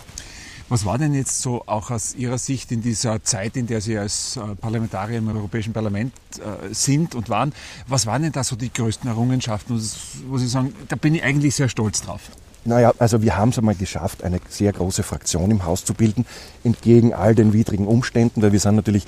Was 0.68 0.84
war 0.84 0.98
denn 0.98 1.14
jetzt 1.14 1.42
so 1.42 1.62
auch 1.66 1.92
aus 1.92 2.16
Ihrer 2.16 2.38
Sicht 2.38 2.72
in 2.72 2.82
dieser 2.82 3.22
Zeit, 3.22 3.56
in 3.56 3.68
der 3.68 3.80
Sie 3.80 3.96
als 3.96 4.36
äh, 4.36 4.56
Parlamentarier 4.56 5.18
im 5.18 5.28
Europäischen 5.28 5.72
Parlament 5.72 6.12
äh, 6.38 6.74
sind 6.74 7.14
und 7.14 7.28
waren, 7.28 7.52
was 7.86 8.06
waren 8.06 8.22
denn 8.22 8.32
da 8.32 8.42
so 8.42 8.56
die 8.56 8.72
größten 8.72 9.08
Errungenschaften, 9.08 9.80
wo 10.28 10.38
Sie 10.38 10.48
sagen, 10.48 10.74
da 10.88 10.96
bin 10.96 11.14
ich 11.14 11.22
eigentlich 11.22 11.54
sehr 11.54 11.68
stolz 11.68 12.02
drauf? 12.02 12.20
Naja, 12.64 12.92
also 12.98 13.22
wir 13.22 13.36
haben 13.36 13.50
es 13.50 13.58
einmal 13.58 13.76
geschafft, 13.76 14.24
eine 14.24 14.40
sehr 14.48 14.72
große 14.72 15.04
Fraktion 15.04 15.52
im 15.52 15.64
Haus 15.64 15.84
zu 15.84 15.94
bilden, 15.94 16.26
entgegen 16.64 17.14
all 17.14 17.36
den 17.36 17.52
widrigen 17.52 17.86
Umständen, 17.86 18.42
weil 18.42 18.50
wir 18.50 18.58
sind 18.58 18.74
natürlich 18.74 19.04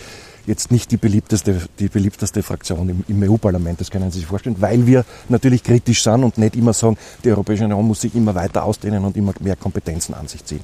jetzt 0.47 0.71
nicht 0.71 0.93
die 0.93 0.97
beliebteste, 0.97 1.69
die 1.81 1.89
beliebteste 1.89 2.45
Fraktion 2.45 2.89
im, 2.89 3.05
im 3.09 3.29
EU-Parlament, 3.29 3.81
das 3.81 3.91
können 3.91 4.13
Sie 4.13 4.21
sich 4.21 4.29
vorstellen, 4.29 4.61
weil 4.61 4.87
wir 4.87 5.05
natürlich 5.29 5.65
kritisch 5.65 6.05
sind 6.05 6.23
und 6.23 6.39
nicht 6.39 6.55
immer 6.55 6.73
sagen, 6.73 6.97
die 7.25 7.31
Europäische 7.31 7.65
Union 7.65 7.85
muss 7.85 8.03
sich 8.03 8.15
immer 8.15 8.37
weiter 8.37 8.63
ausdehnen 8.63 9.05
und 9.05 9.17
immer 9.17 9.35
mehr 9.41 9.57
Kompetenzen 9.57 10.15
an 10.15 10.29
sich 10.29 10.45
ziehen 10.45 10.63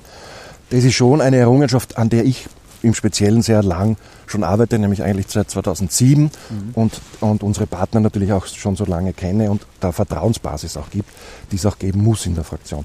das 0.75 0.83
ist 0.83 0.95
schon 0.95 1.21
eine 1.21 1.37
Errungenschaft, 1.37 1.99
an 1.99 2.09
der 2.09 2.25
ich 2.25 2.47
im 2.83 2.95
Speziellen 2.95 3.43
sehr 3.43 3.63
lang 3.63 3.97
schon 4.27 4.43
arbeite, 4.43 4.77
nämlich 4.79 5.05
eigentlich 5.05 5.27
seit 5.29 5.49
2007 5.49 6.25
mhm. 6.25 6.31
und, 6.75 7.01
und 7.21 7.45
unsere 7.45 7.69
Partner 7.69 8.01
natürlich 8.01 8.33
auch 8.33 8.47
schon 8.47 8.75
so 8.75 8.85
lange 8.85 9.13
kenne 9.13 9.53
und 9.53 9.65
da 9.79 9.93
Vertrauensbasis 9.93 10.77
auch 10.77 10.91
gibt, 10.91 11.09
die 11.53 11.57
es 11.57 11.65
auch 11.65 11.79
geben 11.79 12.03
muss 12.03 12.27
in 12.27 12.35
der 12.35 12.43
Fraktion. 12.43 12.85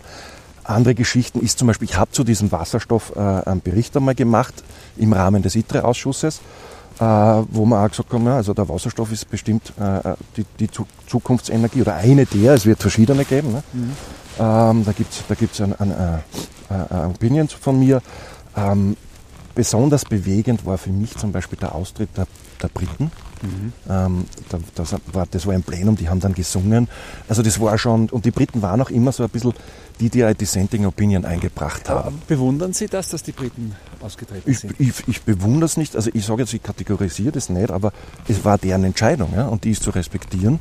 Andere 0.64 0.94
Geschichten 0.94 1.40
ist 1.40 1.58
zum 1.58 1.68
Beispiel, 1.68 1.90
ich 1.90 1.98
habe 1.98 2.12
zu 2.12 2.24
diesem 2.24 2.52
Wasserstoff 2.52 3.14
äh, 3.16 3.20
einen 3.20 3.62
Bericht 3.62 3.98
einmal 3.98 4.14
gemacht 4.14 4.54
im 4.96 5.12
Rahmen 5.12 5.42
des 5.42 5.56
ITRE-Ausschusses, 5.56 6.42
äh, 7.00 7.04
wo 7.04 7.66
wir 7.66 7.84
auch 7.84 7.90
gesagt 7.90 8.14
haben, 8.14 8.26
ja, 8.28 8.36
also 8.36 8.54
der 8.54 8.70
Wasserstoff 8.70 9.12
ist 9.12 9.28
bestimmt 9.32 9.74
äh, 9.80 10.14
die, 10.38 10.46
die 10.60 10.70
Zukunftsenergie 11.08 11.82
oder 11.82 11.96
eine 11.96 12.28
der, 12.28 12.54
es 12.54 12.68
wird 12.68 12.80
verschiedene 12.80 13.26
geben. 13.26 13.52
Ne? 13.52 13.64
Mhm. 13.74 13.92
Ähm, 14.40 14.86
da 14.86 14.92
gibt 14.92 15.12
es 15.12 15.24
da 15.28 15.34
gibt's 15.34 15.60
ein, 15.60 15.74
ein, 15.74 15.92
ein, 15.92 16.24
ein 16.70 17.12
Opinion 17.12 17.48
von 17.48 17.80
mir. 17.80 18.02
Ähm, 18.56 18.96
besonders 19.56 20.06
bewegend 20.06 20.66
war 20.66 20.78
für 20.78 20.90
mich 20.90 21.16
zum 21.18 21.32
Beispiel 21.32 21.58
der 21.60 21.76
Austritt 21.76 22.10
der, 22.16 22.28
der 22.62 22.70
Briten. 22.70 23.12
Mhm. 23.42 23.74
Ähm, 23.90 24.26
das, 24.76 24.96
war, 25.12 25.26
das 25.30 25.46
war 25.46 25.54
ein 25.54 25.64
Plenum, 25.64 25.96
die 25.96 26.10
haben 26.10 26.20
dann 26.20 26.34
gesungen. 26.34 26.88
Also 27.28 27.42
das 27.42 27.60
war 27.60 27.78
schon, 27.78 28.10
und 28.10 28.26
die 28.26 28.32
Briten 28.32 28.62
waren 28.62 28.82
auch 28.82 28.90
immer 28.90 29.12
so 29.12 29.24
ein 29.24 29.30
bisschen 29.30 29.54
die, 30.00 30.10
die 30.10 30.22
die 30.22 30.34
Dissenting 30.34 30.86
Opinion 30.86 31.26
eingebracht 31.26 31.90
haben. 31.90 32.22
Bewundern 32.28 32.74
Sie 32.74 32.88
das, 32.88 33.10
dass 33.10 33.24
die 33.24 33.34
Briten 33.34 33.76
ausgetreten 34.00 34.50
ich, 34.50 34.60
sind? 34.60 34.80
Ich, 34.80 35.08
ich 35.08 35.22
bewundere 35.24 35.66
es 35.66 35.78
nicht, 35.78 35.96
also 35.96 36.10
ich 36.14 36.26
sage 36.26 36.44
jetzt, 36.44 36.54
ich 36.54 36.64
kategorisiere 36.64 37.34
das 37.34 37.50
nicht, 37.50 37.70
aber 37.70 37.92
es 38.28 38.46
war 38.46 38.58
deren 38.58 38.84
Entscheidung 38.84 39.34
ja, 39.36 39.48
und 39.48 39.64
die 39.64 39.72
ist 39.72 39.84
zu 39.84 39.90
respektieren. 39.90 40.60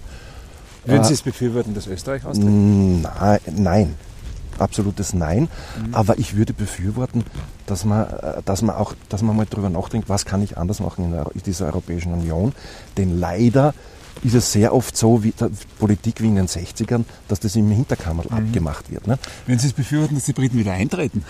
Würden 0.85 1.05
Sie 1.05 1.15
es 1.15 1.23
befürworten, 1.23 1.75
dass 1.75 1.87
Österreich 1.87 2.25
austritt? 2.25 2.49
Nein, 2.49 3.41
nein. 3.55 3.95
Absolutes 4.59 5.15
Nein. 5.15 5.49
Mhm. 5.79 5.95
Aber 5.95 6.19
ich 6.19 6.37
würde 6.37 6.53
befürworten, 6.53 7.25
dass 7.67 7.85
man, 7.85 8.09
äh, 8.09 8.43
dass 8.45 8.63
man 8.63 8.77
auch, 8.77 8.95
dass 9.09 9.23
man 9.23 9.37
mal 9.37 9.47
drüber 9.47 9.71
nachdenkt, 9.71 10.09
was 10.09 10.25
kann 10.25 10.43
ich 10.43 10.59
anders 10.59 10.81
machen 10.81 11.07
in, 11.07 11.13
der, 11.13 11.27
in 11.35 11.43
dieser 11.43 11.67
Europäischen 11.67 12.13
Union. 12.13 12.53
Denn 12.97 13.19
leider 13.19 13.75
ist 14.25 14.35
es 14.35 14.53
sehr 14.53 14.75
oft 14.75 14.97
so, 14.97 15.23
wie 15.23 15.33
Politik 15.79 16.21
wie 16.21 16.27
in 16.27 16.37
den 16.37 16.49
60ern, 16.49 17.05
dass 17.29 17.41
das 17.41 17.55
im 17.57 17.71
Hinterkammer 17.71 18.25
mhm. 18.25 18.37
abgemacht 18.37 18.91
wird. 18.91 19.07
Ne? 19.07 19.19
Wenn 19.47 19.59
Sie 19.59 19.69
es 19.69 19.73
befürworten, 19.73 20.17
dass 20.17 20.25
die 20.25 20.33
Briten 20.33 20.59
wieder 20.59 20.73
eintreten? 20.73 21.25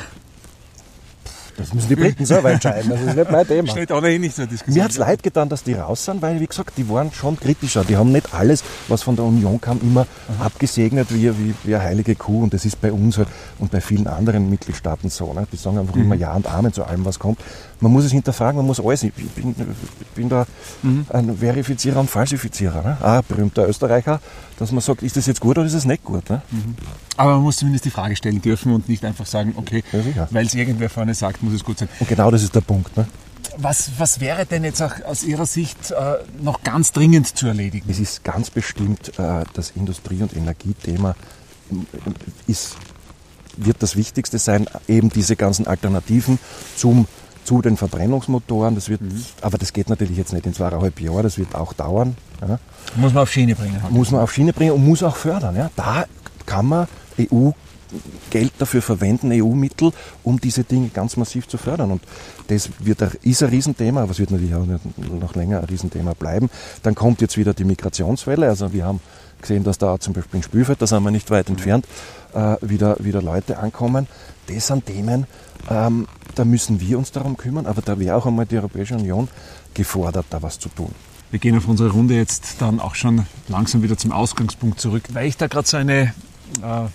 Das 1.59 1.75
müssen 1.75 1.89
die 1.89 1.97
Briten 1.97 2.25
selber 2.25 2.53
entscheiden, 2.53 2.89
das 2.89 3.01
ist 3.01 3.17
nicht 3.17 3.31
mein 3.33 3.47
Thema. 3.47 3.69
Steht 3.69 3.91
ohnehin 3.91 4.21
nicht 4.21 4.37
zur 4.37 4.47
Diskussion. 4.47 4.77
Mir 4.77 4.85
hat 4.85 4.93
es 4.93 4.97
leid 4.97 5.25
getan, 5.25 5.49
dass 5.49 5.65
die 5.65 5.75
raus 5.75 6.05
sind, 6.05 6.23
weil, 6.23 6.39
wie 6.41 6.47
gesagt, 6.47 6.75
die 6.77 6.89
waren 6.89 7.13
schon 7.13 7.39
kritischer. 7.39 7.85
Die 7.85 7.97
haben 7.97 8.13
nicht 8.13 8.33
alles, 8.33 8.63
was 8.87 9.03
von 9.03 9.17
der 9.17 9.25
Union 9.25 9.61
kam, 9.61 9.81
immer 9.81 10.07
Aha. 10.29 10.47
abgesegnet 10.47 11.13
wie, 11.13 11.37
wie, 11.37 11.55
wie 11.65 11.75
eine 11.75 11.83
heilige 11.83 12.15
Kuh. 12.15 12.45
Und 12.45 12.55
das 12.55 12.65
ist 12.65 12.81
bei 12.81 12.93
uns 12.93 13.19
halt 13.19 13.29
und 13.59 13.73
bei 13.73 13.81
vielen 13.81 14.07
anderen 14.07 14.49
Mitgliedstaaten 14.49 15.11
so. 15.11 15.33
Ne? 15.33 15.49
Die 15.53 15.57
sagen 15.57 15.79
einfach 15.79 15.97
mhm. 15.97 16.03
immer 16.03 16.15
Ja 16.15 16.33
und 16.35 16.47
Amen 16.47 16.73
zu 16.73 16.85
allem, 16.85 17.05
was 17.05 17.19
kommt. 17.19 17.41
Man 17.81 17.93
muss 17.93 18.05
es 18.05 18.13
hinterfragen, 18.13 18.57
man 18.57 18.67
muss 18.67 18.81
alles. 18.81 19.03
Ich 19.03 19.13
bin, 19.13 19.55
ich 20.01 20.07
bin 20.15 20.29
da 20.29 20.47
mhm. 20.83 21.07
ein 21.11 21.37
Verifizierer 21.39 21.99
und 21.99 22.09
Falsifizierer. 22.09 22.83
Ne? 22.83 22.99
Ein 23.01 23.23
berühmter 23.29 23.69
Österreicher, 23.69 24.21
dass 24.59 24.71
man 24.71 24.81
sagt, 24.81 25.03
ist 25.03 25.17
das 25.17 25.27
jetzt 25.27 25.41
gut 25.41 25.59
oder 25.59 25.67
ist 25.67 25.75
es 25.75 25.85
nicht 25.85 26.05
gut? 26.05 26.31
Ne? 26.31 26.43
Mhm. 26.51 26.77
Aber 27.17 27.33
man 27.33 27.43
muss 27.43 27.57
zumindest 27.57 27.85
die 27.85 27.91
Frage 27.91 28.15
stellen 28.15 28.41
dürfen 28.41 28.73
und 28.73 28.89
nicht 28.89 29.05
einfach 29.05 29.27
sagen, 29.27 29.55
okay, 29.57 29.83
ja, 30.15 30.29
weil 30.31 30.47
es 30.47 30.55
irgendwer 30.55 30.89
vorne 30.89 31.15
sagt, 31.15 31.43
muss 31.49 31.61
es 31.61 31.65
gut 31.65 31.79
sein. 31.79 31.89
Und 31.99 32.09
genau 32.09 32.31
das 32.31 32.43
ist 32.43 32.55
der 32.55 32.61
Punkt. 32.61 32.97
Ne? 32.97 33.07
Was, 33.57 33.91
was 33.99 34.21
wäre 34.21 34.47
denn 34.47 34.65
jetzt 34.65 34.83
auch 34.83 35.05
aus 35.05 35.25
Ihrer 35.25 35.47
Sicht 35.47 35.91
äh, 35.91 36.17
noch 36.41 36.63
ganz 36.63 36.93
dringend 36.93 37.27
zu 37.37 37.47
erledigen? 37.47 37.89
Es 37.91 37.99
ist 37.99 38.23
ganz 38.25 38.51
bestimmt 38.51 39.19
äh, 39.19 39.45
das 39.55 39.71
Industrie- 39.71 40.23
und 40.23 40.37
Energiethema 40.37 41.17
äh, 41.71 42.51
ist, 42.51 42.77
wird 43.57 43.83
das 43.83 43.97
Wichtigste 43.97 44.39
sein, 44.39 44.67
eben 44.87 45.11
diese 45.11 45.35
ganzen 45.35 45.67
Alternativen 45.67 46.39
zum 46.77 47.07
zu 47.45 47.63
den 47.63 47.79
Verbrennungsmotoren. 47.79 48.75
Das 48.75 48.91
wird, 48.91 49.01
mhm. 49.01 49.25
Aber 49.41 49.57
das 49.57 49.73
geht 49.73 49.89
natürlich 49.89 50.19
jetzt 50.19 50.35
nicht 50.35 50.45
in 50.45 50.53
zweieinhalb 50.53 51.01
Jahren, 51.01 51.23
das 51.23 51.39
wird 51.39 51.55
auch 51.55 51.73
dauern. 51.73 52.15
Ja. 52.43 52.59
Muss 52.97 53.15
man 53.15 53.23
auf 53.23 53.33
Schiene 53.33 53.55
bringen. 53.55 53.81
Muss 53.89 54.11
man 54.11 54.21
auf 54.21 54.33
Schiene 54.33 54.53
bringen 54.53 54.73
und 54.73 54.87
muss 54.87 55.03
auch 55.03 55.17
fördern. 55.17 55.57
Ja. 55.57 55.71
Da 55.75 56.05
kann 56.45 56.67
man 56.67 56.89
EU 57.19 57.53
Geld 58.31 58.53
dafür 58.59 58.83
verwenden, 58.83 59.31
EU-Mittel, 59.33 59.93
um 60.23 60.41
diese 60.41 60.65
Dinge 60.65 60.89
ganz 60.89 61.17
massiv 61.17 61.49
zu 61.49 61.59
fördern. 61.59 61.93
Und 61.93 62.03
das 62.49 62.71
wird, 62.79 63.01
ist 63.23 63.43
ein 63.43 63.49
Riesenthema, 63.49 64.03
aber 64.03 64.13
es 64.13 64.19
wird 64.19 64.31
natürlich 64.31 64.55
auch 64.55 64.67
noch 65.21 65.35
länger 65.35 65.61
ein 65.61 65.65
Riesenthema 65.65 66.15
bleiben. 66.15 66.51
Dann 66.83 66.95
kommt 66.95 67.21
jetzt 67.21 67.37
wieder 67.37 67.55
die 67.55 67.65
Migrationswelle. 67.65 68.49
Also 68.49 68.73
wir 68.73 68.85
haben 68.85 69.01
gesehen, 69.41 69.65
dass 69.65 69.79
da 69.79 69.99
zum 69.99 70.13
Beispiel 70.13 70.39
in 70.39 70.43
Spülfeld, 70.43 70.83
da 70.83 70.87
sind 70.87 71.03
wir 71.03 71.11
nicht 71.11 71.31
weit 71.31 71.49
entfernt, 71.49 71.87
äh, 72.35 72.57
wieder, 72.61 72.97
wieder 73.01 73.23
Leute 73.23 73.59
ankommen. 73.59 74.07
Das 74.47 74.67
sind 74.67 74.87
Themen, 74.87 75.27
ähm, 75.71 76.07
da 76.35 76.45
müssen 76.45 76.81
wir 76.81 76.99
uns 76.99 77.13
darum 77.13 77.37
kümmern, 77.37 77.67
aber 77.67 77.83
da 77.83 77.99
wäre 77.99 78.17
auch 78.17 78.27
einmal 78.27 78.47
die 78.47 78.57
Europäische 78.57 78.95
Union 78.95 79.29
gefordert, 79.75 80.27
da 80.31 80.43
was 80.43 80.59
zu 80.59 80.69
tun. 80.69 80.91
Wir 81.31 81.39
gehen 81.39 81.57
auf 81.57 81.69
unsere 81.69 81.91
Runde 81.91 82.15
jetzt 82.15 82.57
dann 82.61 82.81
auch 82.81 82.95
schon 82.95 83.27
langsam 83.49 83.83
wieder 83.83 83.99
zum 83.99 84.13
Ausgangspunkt 84.13 84.81
zurück, 84.81 85.05
weil 85.13 85.27
ich 85.27 85.37
da 85.37 85.47
gerade 85.47 85.69
so 85.69 85.77
eine, 85.77 86.15
äh, 86.63 86.87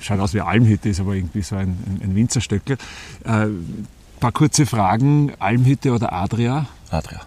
schaut 0.00 0.20
aus 0.20 0.34
wie 0.34 0.40
eine 0.40 0.50
Almhütte, 0.50 0.88
ist 0.88 1.00
aber 1.00 1.14
irgendwie 1.14 1.42
so 1.42 1.56
ein, 1.56 1.68
ein, 1.68 2.00
ein 2.02 2.14
Winzerstöckel. 2.14 2.76
Äh, 3.24 3.46
paar 4.20 4.32
kurze 4.32 4.66
Fragen, 4.66 5.32
Almhütte 5.38 5.92
oder 5.92 6.12
Adria? 6.12 6.66
Adria. 6.90 7.20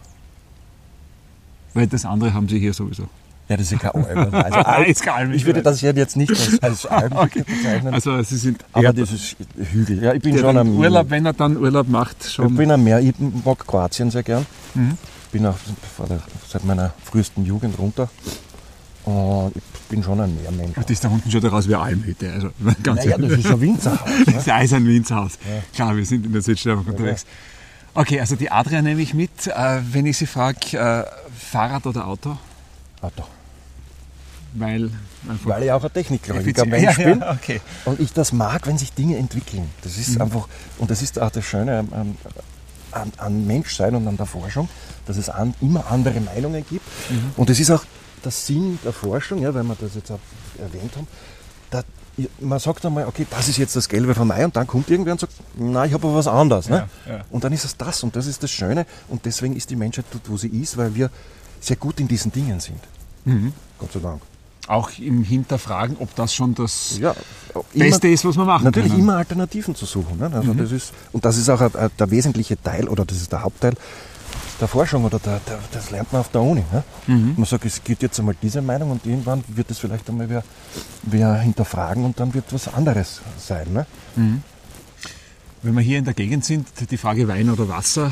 Weil 1.74 1.88
das 1.88 2.06
andere 2.06 2.34
haben 2.34 2.48
Sie 2.48 2.60
hier 2.60 2.74
sowieso. 2.74 3.08
Ja, 3.50 3.56
das 3.56 3.72
ist 3.72 3.84
ja 3.84 3.92
kein 3.92 4.04
Alm. 4.04 4.34
Also 4.34 4.60
Alm, 4.60 4.94
kein 4.94 5.14
Alm 5.14 5.32
ich 5.32 5.46
würde 5.46 5.62
das 5.62 5.80
jetzt 5.82 6.18
nicht 6.18 6.32
als, 6.32 6.60
als 6.62 6.86
Alm 6.86 7.14
okay. 7.14 7.44
bezeichnen. 7.44 7.94
Also 7.94 8.22
Sie 8.24 8.38
sind 8.38 8.66
aber 8.74 8.94
das 8.94 9.12
ist 9.12 9.36
Hügel. 9.56 10.04
Ja, 10.04 10.14
ich 10.14 10.22
bin 10.22 10.38
schon 10.38 10.58
am 10.58 10.78
Urlaub, 10.78 11.10
wenn 11.10 11.26
er 11.26 11.34
dann 11.34 11.56
Urlaub 11.56 11.88
macht, 11.88 12.30
schon. 12.30 12.50
Ich 12.50 12.56
bin 12.56 12.72
am 12.72 12.84
Meer. 12.84 13.00
Ich 13.00 13.14
mag 13.20 13.66
Kroatien 13.66 14.12
sehr 14.12 14.24
gern. 14.24 14.46
Mhm. 14.74 14.98
Bin 15.32 15.46
auch 15.46 15.58
seit 16.50 16.66
meiner 16.66 16.94
frühesten 17.04 17.46
Jugend 17.46 17.78
runter. 17.80 18.10
Und 19.06 19.54
ich 19.56 19.64
bin 19.88 20.04
schon 20.04 20.20
ein 20.20 20.36
Meermensch. 20.36 20.76
Das 20.76 20.90
ist 20.90 21.04
da 21.04 21.10
unten 21.10 21.30
schon 21.32 21.42
daraus 21.42 21.68
wie 21.68 21.76
eine 21.76 21.84
Almhütte. 21.84 22.32
Also 22.32 22.50
ganz 22.84 23.06
naja, 23.06 23.18
das 23.18 23.32
ist 23.32 23.46
ein 23.48 23.62
Winzerhaus. 23.62 24.00
Ne? 24.28 24.34
das 24.34 24.64
ist 24.64 24.74
ein 24.74 24.86
Winzerhaus. 24.86 25.32
Ja. 25.34 25.64
Klar, 25.74 25.96
wir 25.96 26.06
sind 26.06 26.26
in 26.26 26.34
der 26.34 26.42
Südsteiermark 26.42 26.88
unterwegs. 26.88 27.26
Okay, 27.94 28.20
also 28.20 28.36
die 28.36 28.52
Adria 28.52 28.82
nehme 28.82 29.02
ich 29.02 29.14
mit. 29.14 29.48
Äh, 29.48 29.80
wenn 29.92 30.06
ich 30.06 30.18
Sie 30.18 30.28
frage, 30.28 30.78
äh, 30.78 31.04
Fahrrad 31.36 31.86
oder 31.88 32.08
Auto? 32.08 32.38
Auto 33.02 33.24
weil 34.60 34.90
Weil 35.44 35.64
ich 35.64 35.72
auch 35.72 35.84
ein 35.84 35.94
technikgläubiger 35.94 36.66
Mensch 36.66 36.98
ja, 36.98 37.06
bin. 37.06 37.20
Ja, 37.20 37.32
okay. 37.32 37.62
Und 37.86 38.00
ich 38.00 38.14
das 38.14 38.32
mag, 38.32 38.68
wenn 38.68 38.78
sich 38.78 38.94
Dinge 38.94 39.18
entwickeln. 39.18 39.70
Das 39.82 39.98
ist 39.98 40.16
mhm. 40.16 40.22
einfach, 40.22 40.48
und 40.78 40.90
das 40.90 41.02
ist 41.02 41.20
auch 41.20 41.30
das 41.30 41.46
Schöne 41.46 41.80
an, 41.80 42.18
an, 42.92 43.12
an, 43.18 43.48
Menschsein 43.48 43.96
und 43.96 44.08
an 44.08 44.18
der 44.18 44.26
Forschung, 44.26 44.70
dass 45.06 45.18
es 45.18 45.30
an, 45.30 45.54
immer 45.62 45.92
andere 45.92 46.20
Meinungen 46.22 46.66
gibt. 46.68 46.86
Mhm. 47.10 47.32
Und 47.36 47.50
es 47.50 47.60
ist 47.60 47.72
auch 47.72 47.84
der 48.24 48.32
Sinn 48.32 48.80
der 48.84 48.94
Forschung, 48.94 49.42
ja, 49.42 49.54
weil 49.54 49.64
wir 49.64 49.76
das 49.80 49.96
jetzt 49.96 50.12
auch 50.12 50.20
erwähnt 50.60 50.96
haben, 50.96 51.08
da, 51.70 51.84
man 52.40 52.60
sagt 52.60 52.86
einmal, 52.86 53.06
okay, 53.06 53.26
das 53.30 53.48
ist 53.48 53.58
jetzt 53.58 53.76
das 53.76 53.90
Gelbe 53.90 54.16
von 54.16 54.28
Mai 54.28 54.46
und 54.46 54.56
dann 54.56 54.68
kommt 54.68 54.90
irgendwer 54.90 55.14
und 55.14 55.20
sagt, 55.20 55.34
nein, 55.56 55.88
ich 55.88 55.94
habe 55.94 56.08
aber 56.08 56.18
was 56.18 56.28
anderes. 56.28 56.70
Ne? 56.70 56.90
Ja, 57.08 57.26
und 57.30 57.44
dann 57.44 57.54
ist 57.54 57.66
es 57.66 57.78
das 57.78 58.04
und 58.04 58.16
das 58.16 58.26
ist 58.26 58.42
das 58.44 58.52
Schöne 58.52 58.86
und 59.08 59.26
deswegen 59.26 59.56
ist 59.56 59.70
die 59.70 59.76
Menschheit 59.76 60.06
dort, 60.12 60.30
wo 60.30 60.38
sie 60.38 60.50
ist, 60.50 60.78
weil 60.78 60.96
wir 60.96 61.10
sehr 61.60 61.76
gut 61.76 62.00
in 62.00 62.08
diesen 62.08 62.32
Dingen 62.32 62.60
sind. 62.60 62.80
Mhm. 63.26 63.54
Gott 63.80 63.92
sei 63.92 64.00
Dank 64.00 64.22
auch 64.68 64.92
im 65.00 65.24
Hinterfragen, 65.24 65.98
ob 66.00 66.14
das 66.16 66.34
schon 66.34 66.54
das 66.54 66.98
ja, 67.00 67.16
Beste 67.74 68.08
ist, 68.10 68.26
was 68.26 68.36
man 68.36 68.48
machen 68.48 68.66
Natürlich 68.66 68.92
können. 68.92 69.04
immer 69.04 69.18
Alternativen 69.18 69.76
zu 69.76 69.86
suchen. 69.86 70.18
Ne? 70.20 70.30
Also 70.34 70.54
mhm. 70.54 70.58
das 70.58 70.72
ist, 70.72 70.94
und 71.12 71.26
das 71.26 71.38
ist 71.38 71.50
auch 71.50 71.62
der 71.72 72.12
wesentliche 72.12 72.62
Teil 72.62 72.88
oder 72.88 73.06
das 73.06 73.18
ist 73.18 73.32
der 73.32 73.44
Hauptteil 73.44 73.74
der 74.60 74.68
Forschung 74.68 75.06
oder 75.06 75.20
der, 75.20 75.40
der, 75.48 75.60
das 75.72 75.92
lernt 75.92 76.12
man 76.12 76.22
auf 76.22 76.30
der 76.30 76.42
Uni. 76.42 76.64
Ne? 76.72 76.84
Mhm. 77.08 77.34
Man 77.38 77.46
sagt, 77.46 77.66
es 77.66 77.84
gibt 77.84 78.02
jetzt 78.02 78.20
einmal 78.20 78.36
diese 78.42 78.62
Meinung 78.62 78.92
und 78.92 79.06
irgendwann 79.06 79.44
wird 79.48 79.70
es 79.72 79.80
vielleicht 79.80 80.10
einmal 80.10 80.30
wer, 80.30 80.44
wer 81.04 81.36
hinterfragen 81.36 82.06
und 82.06 82.20
dann 82.20 82.34
wird 82.34 82.46
was 82.52 82.74
anderes 82.74 83.22
sein. 83.38 83.72
Ne? 83.74 83.86
Mhm. 84.16 84.44
Wenn 85.62 85.74
wir 85.74 85.82
hier 85.82 85.98
in 85.98 86.06
der 86.06 86.14
Gegend 86.14 86.46
sind, 86.46 86.68
die 86.90 86.98
Frage 86.98 87.28
Wein 87.28 87.50
oder 87.50 87.68
Wasser 87.68 88.12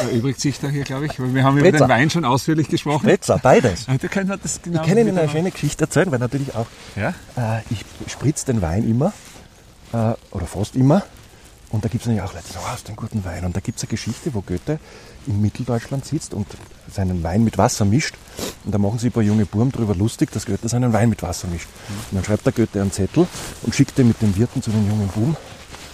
erübrigt 0.00 0.40
sich 0.40 0.58
da 0.60 0.68
hier, 0.68 0.84
glaube 0.84 1.06
ich. 1.06 1.18
Weil 1.18 1.34
wir 1.34 1.44
haben 1.44 1.58
Spritzer. 1.58 1.76
über 1.76 1.86
den 1.86 1.90
Wein 1.90 2.10
schon 2.10 2.24
ausführlich 2.24 2.68
gesprochen. 2.68 3.08
Spritzer, 3.08 3.38
beides. 3.38 3.86
Da 3.86 4.08
können 4.08 4.28
wir 4.28 4.36
das 4.36 4.62
genau 4.62 4.82
ich 4.82 4.88
kann 4.88 4.98
Ihnen 4.98 5.18
eine 5.18 5.28
schöne 5.28 5.50
Geschichte 5.50 5.84
erzählen, 5.84 6.10
weil 6.10 6.18
natürlich 6.18 6.54
auch, 6.54 6.66
ja? 6.96 7.14
äh, 7.36 7.62
ich 7.70 7.84
spritze 8.10 8.46
den 8.46 8.62
Wein 8.62 8.88
immer, 8.88 9.12
äh, 9.92 10.14
oder 10.30 10.46
fast 10.46 10.76
immer. 10.76 11.02
Und 11.70 11.84
da 11.84 11.88
gibt 11.88 12.02
es 12.02 12.08
natürlich 12.08 12.28
auch 12.28 12.34
Leute, 12.34 12.46
die 12.48 12.52
sagen, 12.52 12.64
oh, 12.66 12.72
hast 12.72 12.84
du 12.84 12.88
einen 12.88 12.96
guten 12.96 13.24
Wein. 13.24 13.44
Und 13.44 13.54
da 13.54 13.60
gibt 13.60 13.78
es 13.78 13.84
eine 13.84 13.90
Geschichte, 13.90 14.34
wo 14.34 14.40
Goethe 14.40 14.80
in 15.26 15.40
Mitteldeutschland 15.40 16.04
sitzt 16.04 16.34
und 16.34 16.46
seinen 16.92 17.22
Wein 17.22 17.44
mit 17.44 17.58
Wasser 17.58 17.84
mischt. 17.84 18.16
Und 18.64 18.74
da 18.74 18.78
machen 18.78 18.98
sich 18.98 19.10
ein 19.10 19.12
paar 19.12 19.22
junge 19.22 19.46
Burm 19.46 19.70
darüber 19.70 19.94
lustig, 19.94 20.32
dass 20.32 20.46
Goethe 20.46 20.68
seinen 20.68 20.92
Wein 20.92 21.08
mit 21.08 21.22
Wasser 21.22 21.46
mischt. 21.46 21.68
Und 22.10 22.16
dann 22.16 22.24
schreibt 22.24 22.44
der 22.44 22.52
Goethe 22.52 22.80
einen 22.80 22.90
Zettel 22.90 23.26
und 23.62 23.74
schickt 23.74 23.96
den 23.98 24.08
mit 24.08 24.20
dem 24.20 24.36
Wirten 24.36 24.62
zu 24.62 24.70
den 24.70 24.86
jungen 24.88 25.08
Buben 25.08 25.36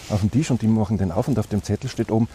auf 0.08 0.20
den 0.20 0.30
Tisch 0.30 0.50
und 0.50 0.62
die 0.62 0.68
machen 0.68 0.98
den 0.98 1.12
auf 1.12 1.28
und 1.28 1.38
auf 1.38 1.46
dem 1.46 1.62
Zettel 1.62 1.90
steht 1.90 2.10
oben, 2.10 2.28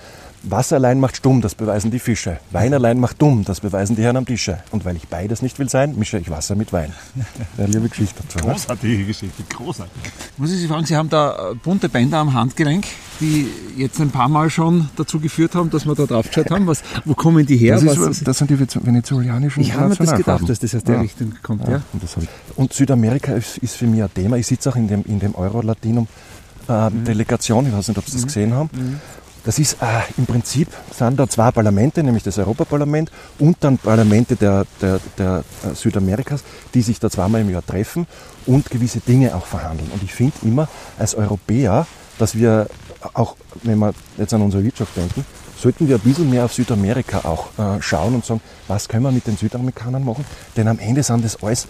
Wasser 0.43 0.77
allein 0.77 0.99
macht 0.99 1.17
stumm, 1.17 1.41
das 1.41 1.53
beweisen 1.53 1.91
die 1.91 1.99
Fische. 1.99 2.39
Wein 2.49 2.73
allein 2.73 2.99
macht 2.99 3.21
dumm, 3.21 3.45
das 3.45 3.59
beweisen 3.59 3.95
die 3.95 4.01
Herren 4.01 4.17
am 4.17 4.25
Tische. 4.25 4.59
Und 4.71 4.85
weil 4.85 4.95
ich 4.95 5.07
beides 5.07 5.41
nicht 5.41 5.59
will 5.59 5.69
sein, 5.69 5.95
mische 5.97 6.17
ich 6.17 6.29
Wasser 6.29 6.55
mit 6.55 6.73
Wein. 6.73 6.93
Eine 7.57 7.67
liebe 7.67 7.89
Geschichte 7.89 8.23
dazu. 8.27 8.47
Großartige 8.47 9.05
Geschichte, 9.05 9.43
großartig. 9.49 10.01
Muss 10.37 10.51
ich 10.51 10.59
Sie 10.59 10.67
fragen, 10.67 10.85
Sie 10.85 10.95
haben 10.95 11.09
da 11.09 11.53
bunte 11.63 11.89
Bänder 11.89 12.17
am 12.17 12.33
Handgelenk, 12.33 12.85
die 13.19 13.47
jetzt 13.77 14.01
ein 14.01 14.09
paar 14.09 14.29
Mal 14.29 14.49
schon 14.49 14.89
dazu 14.95 15.19
geführt 15.19 15.53
haben, 15.53 15.69
dass 15.69 15.85
wir 15.85 15.93
da 15.93 16.05
drauf 16.05 16.27
geschaut 16.27 16.49
haben. 16.49 16.65
Was, 16.65 16.81
wo 17.05 17.13
kommen 17.13 17.45
die 17.45 17.57
her? 17.57 17.79
Das, 17.79 17.97
ist, 17.97 18.27
das 18.27 18.37
sind 18.39 18.49
die 18.49 18.59
venezolanischen 18.59 19.61
Ich 19.61 19.73
habe 19.73 19.89
mir 19.89 19.95
das 19.95 20.15
gedacht, 20.15 20.49
dass 20.49 20.59
das 20.59 20.73
aus 20.73 20.83
der 20.83 20.95
ja. 20.95 21.01
Richtung 21.01 21.33
kommt. 21.43 21.67
Ja. 21.67 21.73
ja. 21.75 21.81
Und, 21.93 22.27
und, 22.55 22.73
Südamerika 22.73 23.33
ist, 23.33 23.59
ist, 23.59 23.75
für 23.75 23.85
mich 23.85 24.01
ein 24.01 24.13
Thema. 24.13 24.37
Ich 24.37 24.47
sitze 24.47 24.69
auch 24.69 24.75
in 24.75 24.87
dem, 24.87 25.03
in 25.03 25.19
dem 25.19 25.35
Euro-Latinum 25.35 26.07
äh, 26.67 26.89
mhm. 26.89 27.03
Delegation, 27.03 27.67
ich 27.67 27.73
weiß 27.73 27.89
nicht, 27.89 27.97
ob 27.97 28.05
Sie 28.05 28.13
das 28.13 28.21
mhm. 28.21 28.25
gesehen 28.25 28.53
haben. 28.53 28.69
Mhm. 28.73 28.99
Das 29.43 29.57
ist 29.57 29.77
äh, 29.81 29.85
im 30.17 30.27
Prinzip 30.27 30.67
sind 30.95 31.19
da 31.19 31.27
zwei 31.27 31.51
Parlamente, 31.51 32.03
nämlich 32.03 32.23
das 32.23 32.37
Europaparlament 32.37 33.11
und 33.39 33.57
dann 33.61 33.77
Parlamente 33.77 34.35
der, 34.35 34.65
der, 34.81 34.99
der 35.17 35.43
äh, 35.63 35.73
Südamerikas, 35.73 36.43
die 36.73 36.81
sich 36.81 36.99
da 36.99 37.09
zweimal 37.09 37.41
im 37.41 37.49
Jahr 37.49 37.65
treffen 37.65 38.05
und 38.45 38.69
gewisse 38.69 38.99
Dinge 38.99 39.33
auch 39.35 39.45
verhandeln. 39.45 39.89
Und 39.91 40.03
ich 40.03 40.13
finde 40.13 40.35
immer 40.43 40.67
als 40.99 41.15
Europäer, 41.15 41.87
dass 42.19 42.35
wir 42.35 42.67
auch, 43.13 43.35
wenn 43.63 43.79
wir 43.79 43.93
jetzt 44.17 44.33
an 44.33 44.43
unsere 44.43 44.63
Wirtschaft 44.63 44.95
denken, 44.95 45.25
sollten 45.57 45.87
wir 45.87 45.95
ein 45.95 46.01
bisschen 46.01 46.29
mehr 46.29 46.45
auf 46.45 46.53
Südamerika 46.53 47.19
auch 47.19 47.47
äh, 47.57 47.81
schauen 47.81 48.15
und 48.15 48.25
sagen, 48.25 48.41
was 48.67 48.87
können 48.87 49.03
wir 49.03 49.11
mit 49.11 49.25
den 49.25 49.37
Südamerikanern 49.37 50.03
machen? 50.03 50.25
Denn 50.55 50.67
am 50.67 50.77
Ende 50.77 51.01
sind 51.01 51.25
das 51.25 51.41
alles 51.41 51.67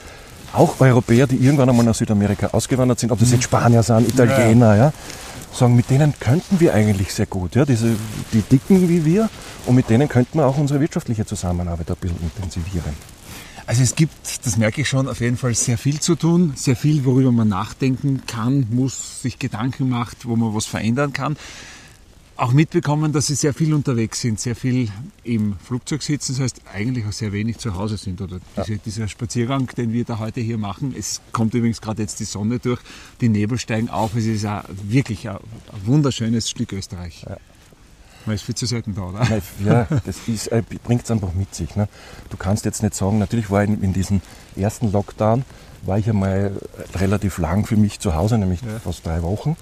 auch 0.54 0.80
Europäer, 0.80 1.28
die 1.28 1.38
irgendwann 1.38 1.70
einmal 1.70 1.86
nach 1.86 1.96
Südamerika 1.96 2.48
ausgewandert 2.52 3.00
sind, 3.00 3.12
ob 3.12 3.20
das 3.20 3.32
jetzt 3.32 3.44
Spanier 3.44 3.84
sind, 3.84 4.10
Italiener, 4.10 4.76
ja, 4.76 4.94
sagen, 5.54 5.76
mit 5.76 5.90
denen 5.90 6.14
könnten 6.20 6.60
wir 6.60 6.74
eigentlich 6.74 7.14
sehr 7.14 7.26
gut, 7.26 7.56
ja, 7.56 7.66
diese, 7.66 7.96
die 8.34 8.42
Dicken 8.42 8.90
wie 8.90 9.06
wir, 9.06 9.30
und 9.66 9.76
mit 9.76 9.90
denen 9.90 10.08
könnten 10.08 10.40
wir 10.40 10.46
auch 10.46 10.58
unsere 10.58 10.80
wirtschaftliche 10.80 11.26
Zusammenarbeit 11.26 11.90
ein 11.90 11.98
bisschen 12.00 12.22
intensivieren. 12.22 12.94
Also 13.68 13.84
es 13.84 13.96
gibt, 13.96 14.46
das 14.46 14.58
merke 14.58 14.82
ich 14.82 14.90
schon, 14.90 15.08
auf 15.08 15.22
jeden 15.22 15.38
Fall 15.38 15.54
sehr 15.54 15.78
viel 15.78 16.00
zu 16.00 16.16
tun, 16.16 16.54
sehr 16.56 16.76
viel, 16.76 17.06
worüber 17.06 17.32
man 17.32 17.48
nachdenken 17.48 18.24
kann, 18.26 18.68
muss, 18.72 19.22
sich 19.22 19.40
Gedanken 19.40 19.88
macht, 19.88 20.26
wo 20.26 20.36
man 20.36 20.54
was 20.54 20.66
verändern 20.66 21.14
kann 21.14 21.38
auch 22.42 22.54
mitbekommen, 22.54 23.14
dass 23.14 23.28
Sie 23.28 23.36
sehr 23.36 23.54
viel 23.54 23.72
unterwegs 23.72 24.20
sind, 24.20 24.40
sehr 24.40 24.56
viel 24.56 24.90
im 25.24 25.58
Flugzeug 25.64 26.02
sitzen, 26.02 26.34
das 26.34 26.42
heißt 26.42 26.62
eigentlich 26.74 27.06
auch 27.06 27.12
sehr 27.12 27.32
wenig 27.32 27.60
zu 27.60 27.76
Hause 27.76 27.98
sind. 27.98 28.20
Oder 28.20 28.40
diese, 28.58 28.74
ja. 28.74 28.80
dieser 28.84 29.08
Spaziergang, 29.08 29.68
den 29.78 29.94
wir 29.94 30.06
da 30.06 30.18
heute 30.18 30.42
hier 30.42 30.58
machen, 30.58 30.96
es 30.98 31.22
kommt 31.34 31.54
übrigens 31.54 31.82
gerade 31.82 32.02
jetzt 32.02 32.20
die 32.20 32.26
Sonne 32.26 32.58
durch, 32.58 32.80
die 33.22 33.30
Nebel 33.30 33.60
steigen 33.60 33.90
auf, 33.90 34.16
es 34.16 34.26
ist 34.26 34.46
ein, 34.46 34.64
wirklich 34.84 35.30
ein, 35.30 35.36
ein 35.36 35.86
wunderschönes 35.86 36.50
Stück 36.50 36.74
Österreich. 36.74 37.26
Ja. 37.30 37.38
Man 38.26 38.36
ist 38.36 38.42
viel 38.42 38.56
zu 38.56 38.66
selten 38.66 38.96
da, 38.96 39.04
oder? 39.04 39.42
Ja, 39.64 39.88
das 40.06 40.48
äh, 40.48 40.64
bringt 40.84 41.04
es 41.04 41.12
einfach 41.12 41.34
mit 41.34 41.54
sich. 41.54 41.76
Ne? 41.76 41.88
Du 42.32 42.38
kannst 42.38 42.66
jetzt 42.66 42.82
nicht 42.82 42.96
sagen, 42.96 43.20
natürlich 43.20 43.52
war 43.52 43.64
in, 43.64 43.84
in 43.84 43.94
diesem 43.94 44.22
ersten 44.56 44.92
Lockdown, 44.92 45.44
war 45.84 46.00
ich 46.00 46.10
einmal 46.10 46.54
relativ 46.96 47.38
lang 47.38 47.68
für 47.68 47.78
mich 47.78 48.00
zu 48.00 48.16
Hause, 48.16 48.40
nämlich 48.40 48.62
ja. 48.62 48.80
fast 48.80 49.06
drei 49.06 49.22
Wochen. 49.22 49.56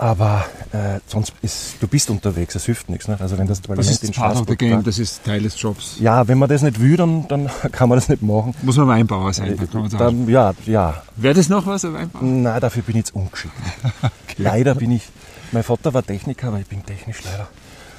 Aber 0.00 0.46
äh, 0.72 0.98
sonst 1.06 1.34
ist, 1.42 1.74
du 1.78 1.86
bist 1.86 2.08
unterwegs, 2.08 2.54
es 2.54 2.64
hilft 2.64 2.88
nichts. 2.88 3.06
Ne? 3.06 3.18
Also 3.20 3.36
wenn 3.36 3.46
das 3.46 3.60
Parlament 3.60 3.86
das 3.86 4.02
ist 4.02 4.16
in 4.16 4.46
the 4.48 4.56
game, 4.56 4.82
das 4.82 4.98
ist 4.98 5.22
Teil 5.24 5.42
des 5.42 5.60
Jobs. 5.60 5.96
Ja, 6.00 6.26
wenn 6.26 6.38
man 6.38 6.48
das 6.48 6.62
nicht 6.62 6.80
will, 6.80 6.96
dann, 6.96 7.28
dann 7.28 7.50
kann 7.72 7.90
man 7.90 7.98
das 7.98 8.08
nicht 8.08 8.22
machen. 8.22 8.54
Muss 8.62 8.78
man 8.78 8.88
Weinbauer 8.88 9.34
sein, 9.34 9.58
äh, 9.58 9.66
dann, 9.70 9.90
dann 9.90 10.26
Ja, 10.26 10.54
ja. 10.64 11.02
Wäre 11.16 11.34
das 11.34 11.50
noch 11.50 11.66
was, 11.66 11.84
ein 11.84 11.92
Weinbauer? 11.92 12.22
Nein, 12.22 12.60
dafür 12.62 12.82
bin 12.82 12.96
ich 12.96 13.00
jetzt 13.00 13.14
ungeschickt. 13.14 13.52
okay. 14.02 14.36
Leider 14.38 14.74
bin 14.74 14.90
ich, 14.90 15.06
mein 15.52 15.64
Vater 15.64 15.92
war 15.92 16.02
Techniker, 16.02 16.48
aber 16.48 16.60
ich 16.60 16.66
bin 16.66 16.82
technisch 16.86 17.18
leider 17.22 17.48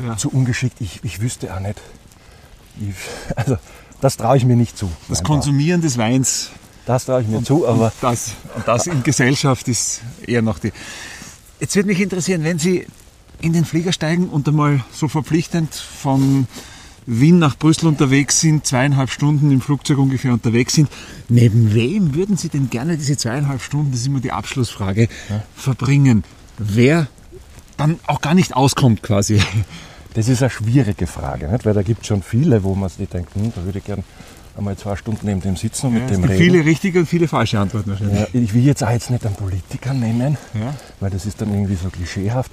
ja. 0.04 0.18
zu 0.18 0.32
ungeschickt. 0.32 0.82
Ich, 0.82 1.02
ich 1.04 1.22
wüsste 1.22 1.54
auch 1.56 1.60
nicht. 1.60 1.80
Ich, 2.80 2.96
also 3.36 3.60
das 4.02 4.18
traue 4.18 4.38
ich 4.38 4.46
mir 4.46 4.56
nicht 4.56 4.76
zu. 4.76 4.90
Das 5.08 5.20
Weinbauer. 5.20 5.36
Konsumieren 5.36 5.82
des 5.82 6.00
Weins. 6.00 6.50
Das 6.88 7.06
traue 7.06 7.22
ich 7.22 7.28
mir 7.28 7.38
und, 7.38 7.46
zu, 7.46 7.68
aber... 7.68 7.86
Und 7.86 7.94
das, 8.02 8.32
und 8.56 8.68
das 8.68 8.88
in 8.88 9.04
Gesellschaft 9.04 9.68
ist 9.68 10.02
eher 10.26 10.42
noch 10.42 10.58
die... 10.58 10.74
Jetzt 11.62 11.76
würde 11.76 11.90
mich 11.90 12.02
interessieren, 12.02 12.44
wenn 12.44 12.58
Sie 12.58 12.88
in 13.40 13.54
den 13.54 13.66
Flieger 13.66 13.94
steigen 13.94 14.30
und 14.30 14.48
einmal 14.48 14.84
so 14.92 15.08
verpflichtend 15.08 15.76
von 15.76 16.48
Wien 17.06 17.38
nach 17.38 17.56
Brüssel 17.56 17.88
unterwegs 17.88 18.40
sind, 18.40 18.66
zweieinhalb 18.66 19.12
Stunden 19.12 19.52
im 19.52 19.62
Flugzeug 19.62 20.00
ungefähr 20.00 20.34
unterwegs 20.34 20.74
sind. 20.74 20.90
Neben 21.30 21.76
wem 21.76 22.16
würden 22.16 22.36
Sie 22.36 22.50
denn 22.50 22.72
gerne 22.72 22.98
diese 22.98 23.16
zweieinhalb 23.16 23.62
Stunden, 23.62 23.92
das 23.92 24.02
ist 24.02 24.08
immer 24.08 24.22
die 24.22 24.32
Abschlussfrage, 24.32 25.08
ja. 25.30 25.44
verbringen? 25.56 26.24
Wer 26.58 27.08
dann 27.78 28.00
auch 28.08 28.22
gar 28.22 28.34
nicht 28.34 28.56
auskommt 28.56 29.04
quasi? 29.04 29.40
Das 30.14 30.28
ist 30.28 30.42
eine 30.42 30.50
schwierige 30.50 31.08
Frage, 31.08 31.48
nicht? 31.48 31.66
weil 31.66 31.74
da 31.74 31.84
gibt 31.84 32.02
es 32.02 32.08
schon 32.08 32.22
viele, 32.22 32.64
wo 32.64 32.76
man 32.76 32.90
sich 32.90 33.08
denkt, 33.08 33.34
hm, 33.34 33.54
da 33.56 33.64
würde 33.64 33.78
ich 33.78 33.86
gerne 33.86 34.04
einmal 34.58 34.76
zwei 34.78 34.96
Stunden 34.96 35.26
neben 35.26 35.42
dem 35.42 35.56
sitzen 35.56 35.88
und 35.88 35.94
ja, 35.96 36.02
mit 36.02 36.10
dem 36.10 36.24
reden. 36.24 36.38
Viele 36.38 36.66
richtige 36.66 37.00
und 37.00 37.06
viele 37.06 37.28
falsche 37.28 37.60
Antworten 37.60 37.92
wahrscheinlich. 37.92 38.20
Ja, 38.20 38.28
ich 38.34 38.54
will 38.54 38.64
jetzt 38.64 38.84
auch 38.84 38.90
jetzt 38.90 39.10
nicht 39.10 39.26
einen 39.26 39.36
Politiker 39.36 39.94
nennen, 39.94 40.38
ja. 40.54 40.74
weil 41.00 41.10
das 41.10 41.26
ist 41.26 41.42
dann 41.42 41.54
irgendwie 41.54 41.76
so 41.76 41.90
klischeehaft. 41.90 42.52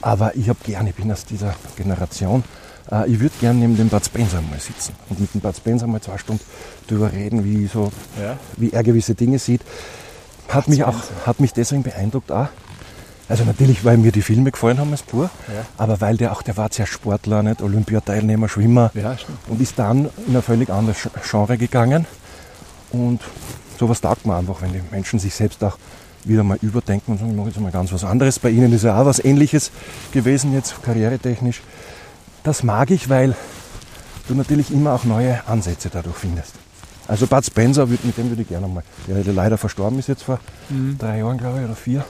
Aber 0.00 0.36
ich 0.36 0.48
habe 0.48 0.58
gerne, 0.64 0.90
ich 0.90 0.96
bin 0.96 1.10
aus 1.10 1.24
dieser 1.24 1.54
Generation, 1.76 2.44
äh, 2.90 3.10
ich 3.10 3.20
würde 3.20 3.34
gerne 3.40 3.60
neben 3.60 3.76
dem 3.76 3.88
Bud 3.88 4.04
Spencer 4.04 4.40
mal 4.42 4.60
sitzen 4.60 4.94
und 5.08 5.20
mit 5.20 5.32
dem 5.34 5.40
Bud 5.40 5.56
Spencer 5.56 5.86
mal 5.86 6.00
zwei 6.00 6.18
Stunden 6.18 6.44
darüber 6.88 7.12
reden, 7.12 7.44
wie, 7.44 7.66
so, 7.66 7.90
wie 8.56 8.70
er 8.70 8.82
gewisse 8.82 9.14
Dinge 9.14 9.38
sieht. 9.38 9.62
Hat 10.48 10.68
mich, 10.68 10.84
auch, 10.84 10.96
hat 11.24 11.40
mich 11.40 11.52
deswegen 11.52 11.82
beeindruckt 11.82 12.30
auch. 12.30 12.48
Also 13.28 13.44
natürlich, 13.44 13.84
weil 13.84 13.96
mir 13.96 14.12
die 14.12 14.22
Filme 14.22 14.50
gefallen 14.50 14.78
haben 14.78 14.90
als 14.90 15.02
Pur, 15.02 15.30
ja. 15.48 15.64
aber 15.78 16.00
weil 16.00 16.16
der 16.16 16.32
auch, 16.32 16.42
der 16.42 16.56
war 16.58 16.70
sehr 16.70 16.86
Sportler, 16.86 17.42
nicht 17.42 17.62
Olympiateilnehmer, 17.62 18.48
Schwimmer 18.48 18.90
ja, 18.94 19.16
und 19.48 19.60
ist 19.62 19.78
dann 19.78 20.10
in 20.26 20.36
ein 20.36 20.42
völlig 20.42 20.68
anderes 20.68 21.08
Genre 21.28 21.56
gegangen. 21.56 22.06
Und 22.92 23.20
sowas 23.78 24.00
taugt 24.00 24.26
man 24.26 24.38
einfach, 24.38 24.60
wenn 24.60 24.72
die 24.72 24.82
Menschen 24.90 25.18
sich 25.18 25.34
selbst 25.34 25.64
auch 25.64 25.78
wieder 26.24 26.42
mal 26.42 26.58
überdenken 26.60 27.12
und 27.12 27.18
sagen, 27.18 27.30
ich 27.30 27.36
mache 27.36 27.48
jetzt 27.48 27.60
mal 27.60 27.70
ganz 27.70 27.92
was 27.92 28.04
anderes. 28.04 28.38
Bei 28.38 28.50
Ihnen 28.50 28.72
ist 28.72 28.84
ja 28.84 29.00
auch 29.00 29.06
was 29.06 29.24
Ähnliches 29.24 29.70
gewesen 30.12 30.52
jetzt, 30.52 30.82
karrieretechnisch. 30.82 31.62
Das 32.42 32.62
mag 32.62 32.90
ich, 32.90 33.08
weil 33.08 33.34
du 34.28 34.34
natürlich 34.34 34.70
immer 34.70 34.92
auch 34.92 35.04
neue 35.04 35.46
Ansätze 35.46 35.88
dadurch 35.90 36.16
findest. 36.16 36.54
Also 37.06 37.26
Bud 37.26 37.44
Spencer, 37.44 37.86
mit 37.86 38.16
dem 38.16 38.30
würde 38.30 38.42
ich 38.42 38.48
gerne 38.48 38.66
mal, 38.66 38.82
der 39.06 39.32
leider 39.32 39.58
verstorben 39.58 39.98
ist 39.98 40.08
jetzt 40.08 40.22
vor 40.22 40.40
mhm. 40.70 40.96
drei 40.98 41.18
Jahren, 41.18 41.36
glaube 41.36 41.58
ich, 41.58 41.64
oder 41.64 41.76
vier. 41.76 42.04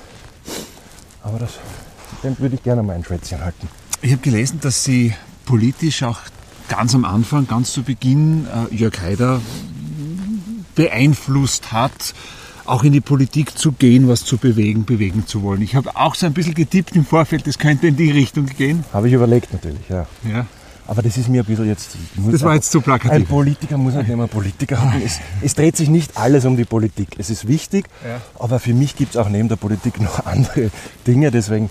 Aber 1.25 1.39
das, 1.39 1.59
dem 2.23 2.39
würde 2.39 2.55
ich 2.55 2.63
gerne 2.63 2.83
mal 2.83 2.95
ein 2.95 3.05
Schwätzchen 3.05 3.41
halten. 3.41 3.69
Ich 4.03 4.13
habe 4.13 4.21
gelesen, 4.21 4.61
dass 4.61 4.85
Sie 4.85 5.15
politisch 5.47 6.03
auch 6.03 6.19
ganz 6.69 6.95
am 6.95 7.05
Anfang, 7.05 7.47
ganz 7.47 7.73
zu 7.73 7.83
Beginn, 7.83 8.47
äh, 8.47 8.75
Jörg 8.75 9.01
Haider 9.01 9.41
beeinflusst 10.75 11.73
hat, 11.73 12.15
auch 12.67 12.85
in 12.85 12.93
die 12.93 13.01
Politik 13.01 13.59
zu 13.59 13.73
gehen, 13.73 14.09
was 14.09 14.25
zu 14.25 14.37
bewegen, 14.37 14.85
bewegen 14.85 15.27
zu 15.27 15.43
wollen. 15.43 15.63
Ich 15.63 15.75
habe 15.75 15.97
auch 15.97 16.15
so 16.15 16.27
ein 16.27 16.35
bisschen 16.35 16.55
getippt 16.55 16.95
im 16.97 17.05
Vorfeld, 17.05 17.47
das 17.47 17.59
könnte 17.59 17.87
in 17.87 17.97
die 17.97 18.11
Richtung 18.11 18.47
gehen. 18.47 18.85
Habe 18.93 19.09
ich 19.09 19.15
überlegt 19.15 19.53
natürlich, 19.53 19.89
ja. 19.89 20.07
ja. 20.29 20.47
Aber 20.87 21.01
das 21.01 21.17
ist 21.17 21.29
mir 21.29 21.43
ein 21.43 21.47
bisschen 21.47 21.67
jetzt. 21.67 21.97
Das 22.31 22.43
war 22.43 22.55
jetzt 22.55 22.71
zu 22.71 22.81
plakativ. 22.81 23.13
Ein 23.13 23.27
Politiker 23.27 23.79
muss 23.79 23.95
nicht 23.95 24.11
immer 24.11 24.27
Politiker 24.27 24.81
haben. 24.81 25.01
Es, 25.05 25.19
es, 25.41 25.55
dreht 25.55 25.77
sich 25.77 25.89
nicht 25.89 26.17
alles 26.19 26.45
um 26.45 26.57
die 26.57 26.67
Politik. 26.67 27.09
Es 27.19 27.31
ist 27.31 27.49
wichtig, 27.49 27.87
ja. 28.05 28.21
aber 28.39 28.59
für 28.61 28.75
mich 28.75 28.95
gibt 28.95 29.15
es 29.15 29.17
auch 29.17 29.31
neben 29.31 29.49
der 29.49 29.57
Politik 29.57 30.01
noch 30.01 30.27
andere 30.27 30.71
Dinge. 31.07 31.31
Deswegen, 31.31 31.71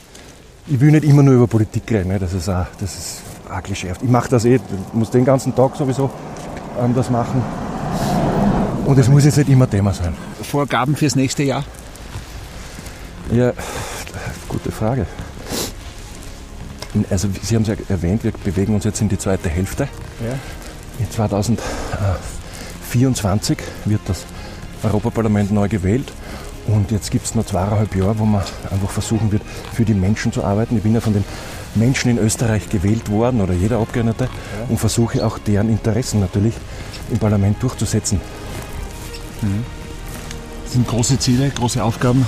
ich 0.68 0.80
will 0.80 0.92
nicht 0.92 1.04
immer 1.04 1.22
nur 1.22 1.36
über 1.36 1.48
Politik 1.48 1.84
reden. 1.92 2.10
Ne? 2.10 2.20
Das 2.20 2.34
ist 2.34 2.50
auch, 2.50 2.66
das 2.80 2.96
ist 2.96 3.22
auch 3.52 3.62
klischeehaft. 3.62 4.02
Ich 4.02 4.10
mache 4.10 4.30
das 4.30 4.46
eh, 4.46 4.56
ich 4.56 4.94
muss 4.94 5.12
den 5.12 5.26
ganzen 5.26 5.56
Tag 5.56 5.76
sowieso 5.76 6.10
ähm, 6.82 6.96
das 6.96 7.12
machen. 7.12 7.44
Und 8.86 8.98
es 8.98 9.08
muss 9.08 9.26
jetzt 9.26 9.38
nicht 9.38 9.50
immer 9.50 9.70
Thema 9.70 9.94
sein. 9.94 10.14
Vorgaben 10.42 10.96
fürs 10.96 11.16
nächste 11.16 11.44
Jahr? 11.44 11.64
Ja, 13.32 13.54
gute 14.50 14.72
Frage. 14.72 15.06
Also 17.10 17.28
Sie 17.42 17.56
haben 17.56 17.64
es 17.64 17.70
ja 17.70 17.76
erwähnt, 17.90 18.24
wir 18.24 18.32
bewegen 18.32 18.76
uns 18.76 18.84
jetzt 18.84 19.02
in 19.02 19.10
die 19.10 19.18
zweite 19.18 19.50
Hälfte. 19.50 19.88
Ja. 20.24 20.38
In 21.00 21.10
2024 21.10 23.58
wird 23.86 24.02
das 24.06 24.26
Europaparlament 24.84 25.52
neu 25.52 25.68
gewählt. 25.68 26.14
Und 26.68 26.92
jetzt 26.92 27.12
gibt 27.12 27.26
es 27.26 27.36
noch 27.36 27.46
zweieinhalb 27.46 27.96
Jahre, 27.96 28.20
wo 28.20 28.26
man 28.26 28.42
einfach 28.70 28.90
versuchen 28.90 29.32
wird, 29.32 29.42
für 29.74 29.86
die 29.86 29.94
Menschen 29.94 30.32
zu 30.32 30.44
arbeiten. 30.44 30.78
Ich 30.78 30.84
bin 30.84 30.94
ja 30.94 31.02
von 31.02 31.14
den 31.14 31.26
Menschen 31.76 32.12
in 32.12 32.20
Österreich 32.20 32.70
gewählt 32.70 33.10
worden 33.10 33.42
oder 33.42 33.54
jeder 33.54 33.80
Abgeordnete 33.80 34.26
ja. 34.26 34.30
und 34.70 34.78
versuche 34.78 35.26
auch 35.26 35.40
deren 35.40 35.70
Interessen 35.70 36.20
natürlich 36.20 36.54
im 37.12 37.18
Parlament 37.18 37.62
durchzusetzen. 37.62 38.22
Mhm. 39.42 39.66
Das 40.64 40.74
sind 40.74 40.88
große 40.88 41.20
Ziele, 41.20 41.50
große 41.50 41.84
Aufgaben. 41.84 42.26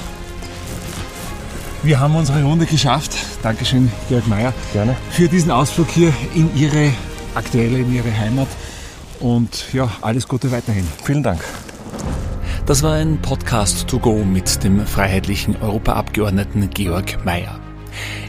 Wir 1.85 1.99
haben 1.99 2.15
unsere 2.15 2.43
Runde 2.43 2.65
geschafft. 2.65 3.15
Dankeschön, 3.43 3.91
Georg 4.09 4.27
Mayer. 4.27 4.55
Gerne. 4.73 4.95
Für 5.11 5.27
diesen 5.27 5.51
Ausflug 5.51 5.87
hier 5.87 6.11
in 6.33 6.49
Ihre 6.57 6.91
aktuelle, 7.35 7.77
in 7.77 7.93
Ihre 7.93 8.11
Heimat. 8.17 8.47
Und 9.19 9.71
ja, 9.71 9.91
alles 10.01 10.27
Gute 10.27 10.51
weiterhin. 10.51 10.87
Vielen 11.03 11.21
Dank. 11.21 11.43
Das 12.65 12.81
war 12.81 12.95
ein 12.95 13.19
Podcast 13.21 13.87
to 13.87 13.99
go 13.99 14.25
mit 14.25 14.63
dem 14.63 14.83
freiheitlichen 14.87 15.57
Europaabgeordneten 15.61 16.71
Georg 16.71 17.23
Mayer. 17.23 17.59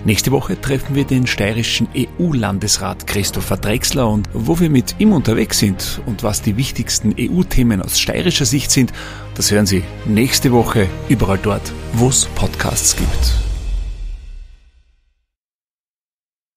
Nächste 0.04 0.32
Woche 0.32 0.60
treffen 0.60 0.94
wir 0.94 1.04
den 1.04 1.26
steirischen 1.26 1.88
EU-Landesrat 1.96 3.06
Christopher 3.06 3.56
Drexler 3.56 4.06
und 4.06 4.28
wo 4.34 4.60
wir 4.60 4.68
mit 4.68 4.96
ihm 4.98 5.12
unterwegs 5.12 5.60
sind 5.60 6.02
und 6.04 6.22
was 6.22 6.42
die 6.42 6.58
wichtigsten 6.58 7.14
EU-Themen 7.18 7.80
aus 7.80 7.98
steirischer 7.98 8.44
Sicht 8.44 8.70
sind, 8.70 8.92
das 9.34 9.50
hören 9.50 9.64
Sie 9.64 9.82
nächste 10.04 10.52
Woche 10.52 10.88
überall 11.08 11.38
dort, 11.42 11.72
wo 11.94 12.10
es 12.10 12.26
Podcasts 12.26 12.94
gibt. 12.96 13.45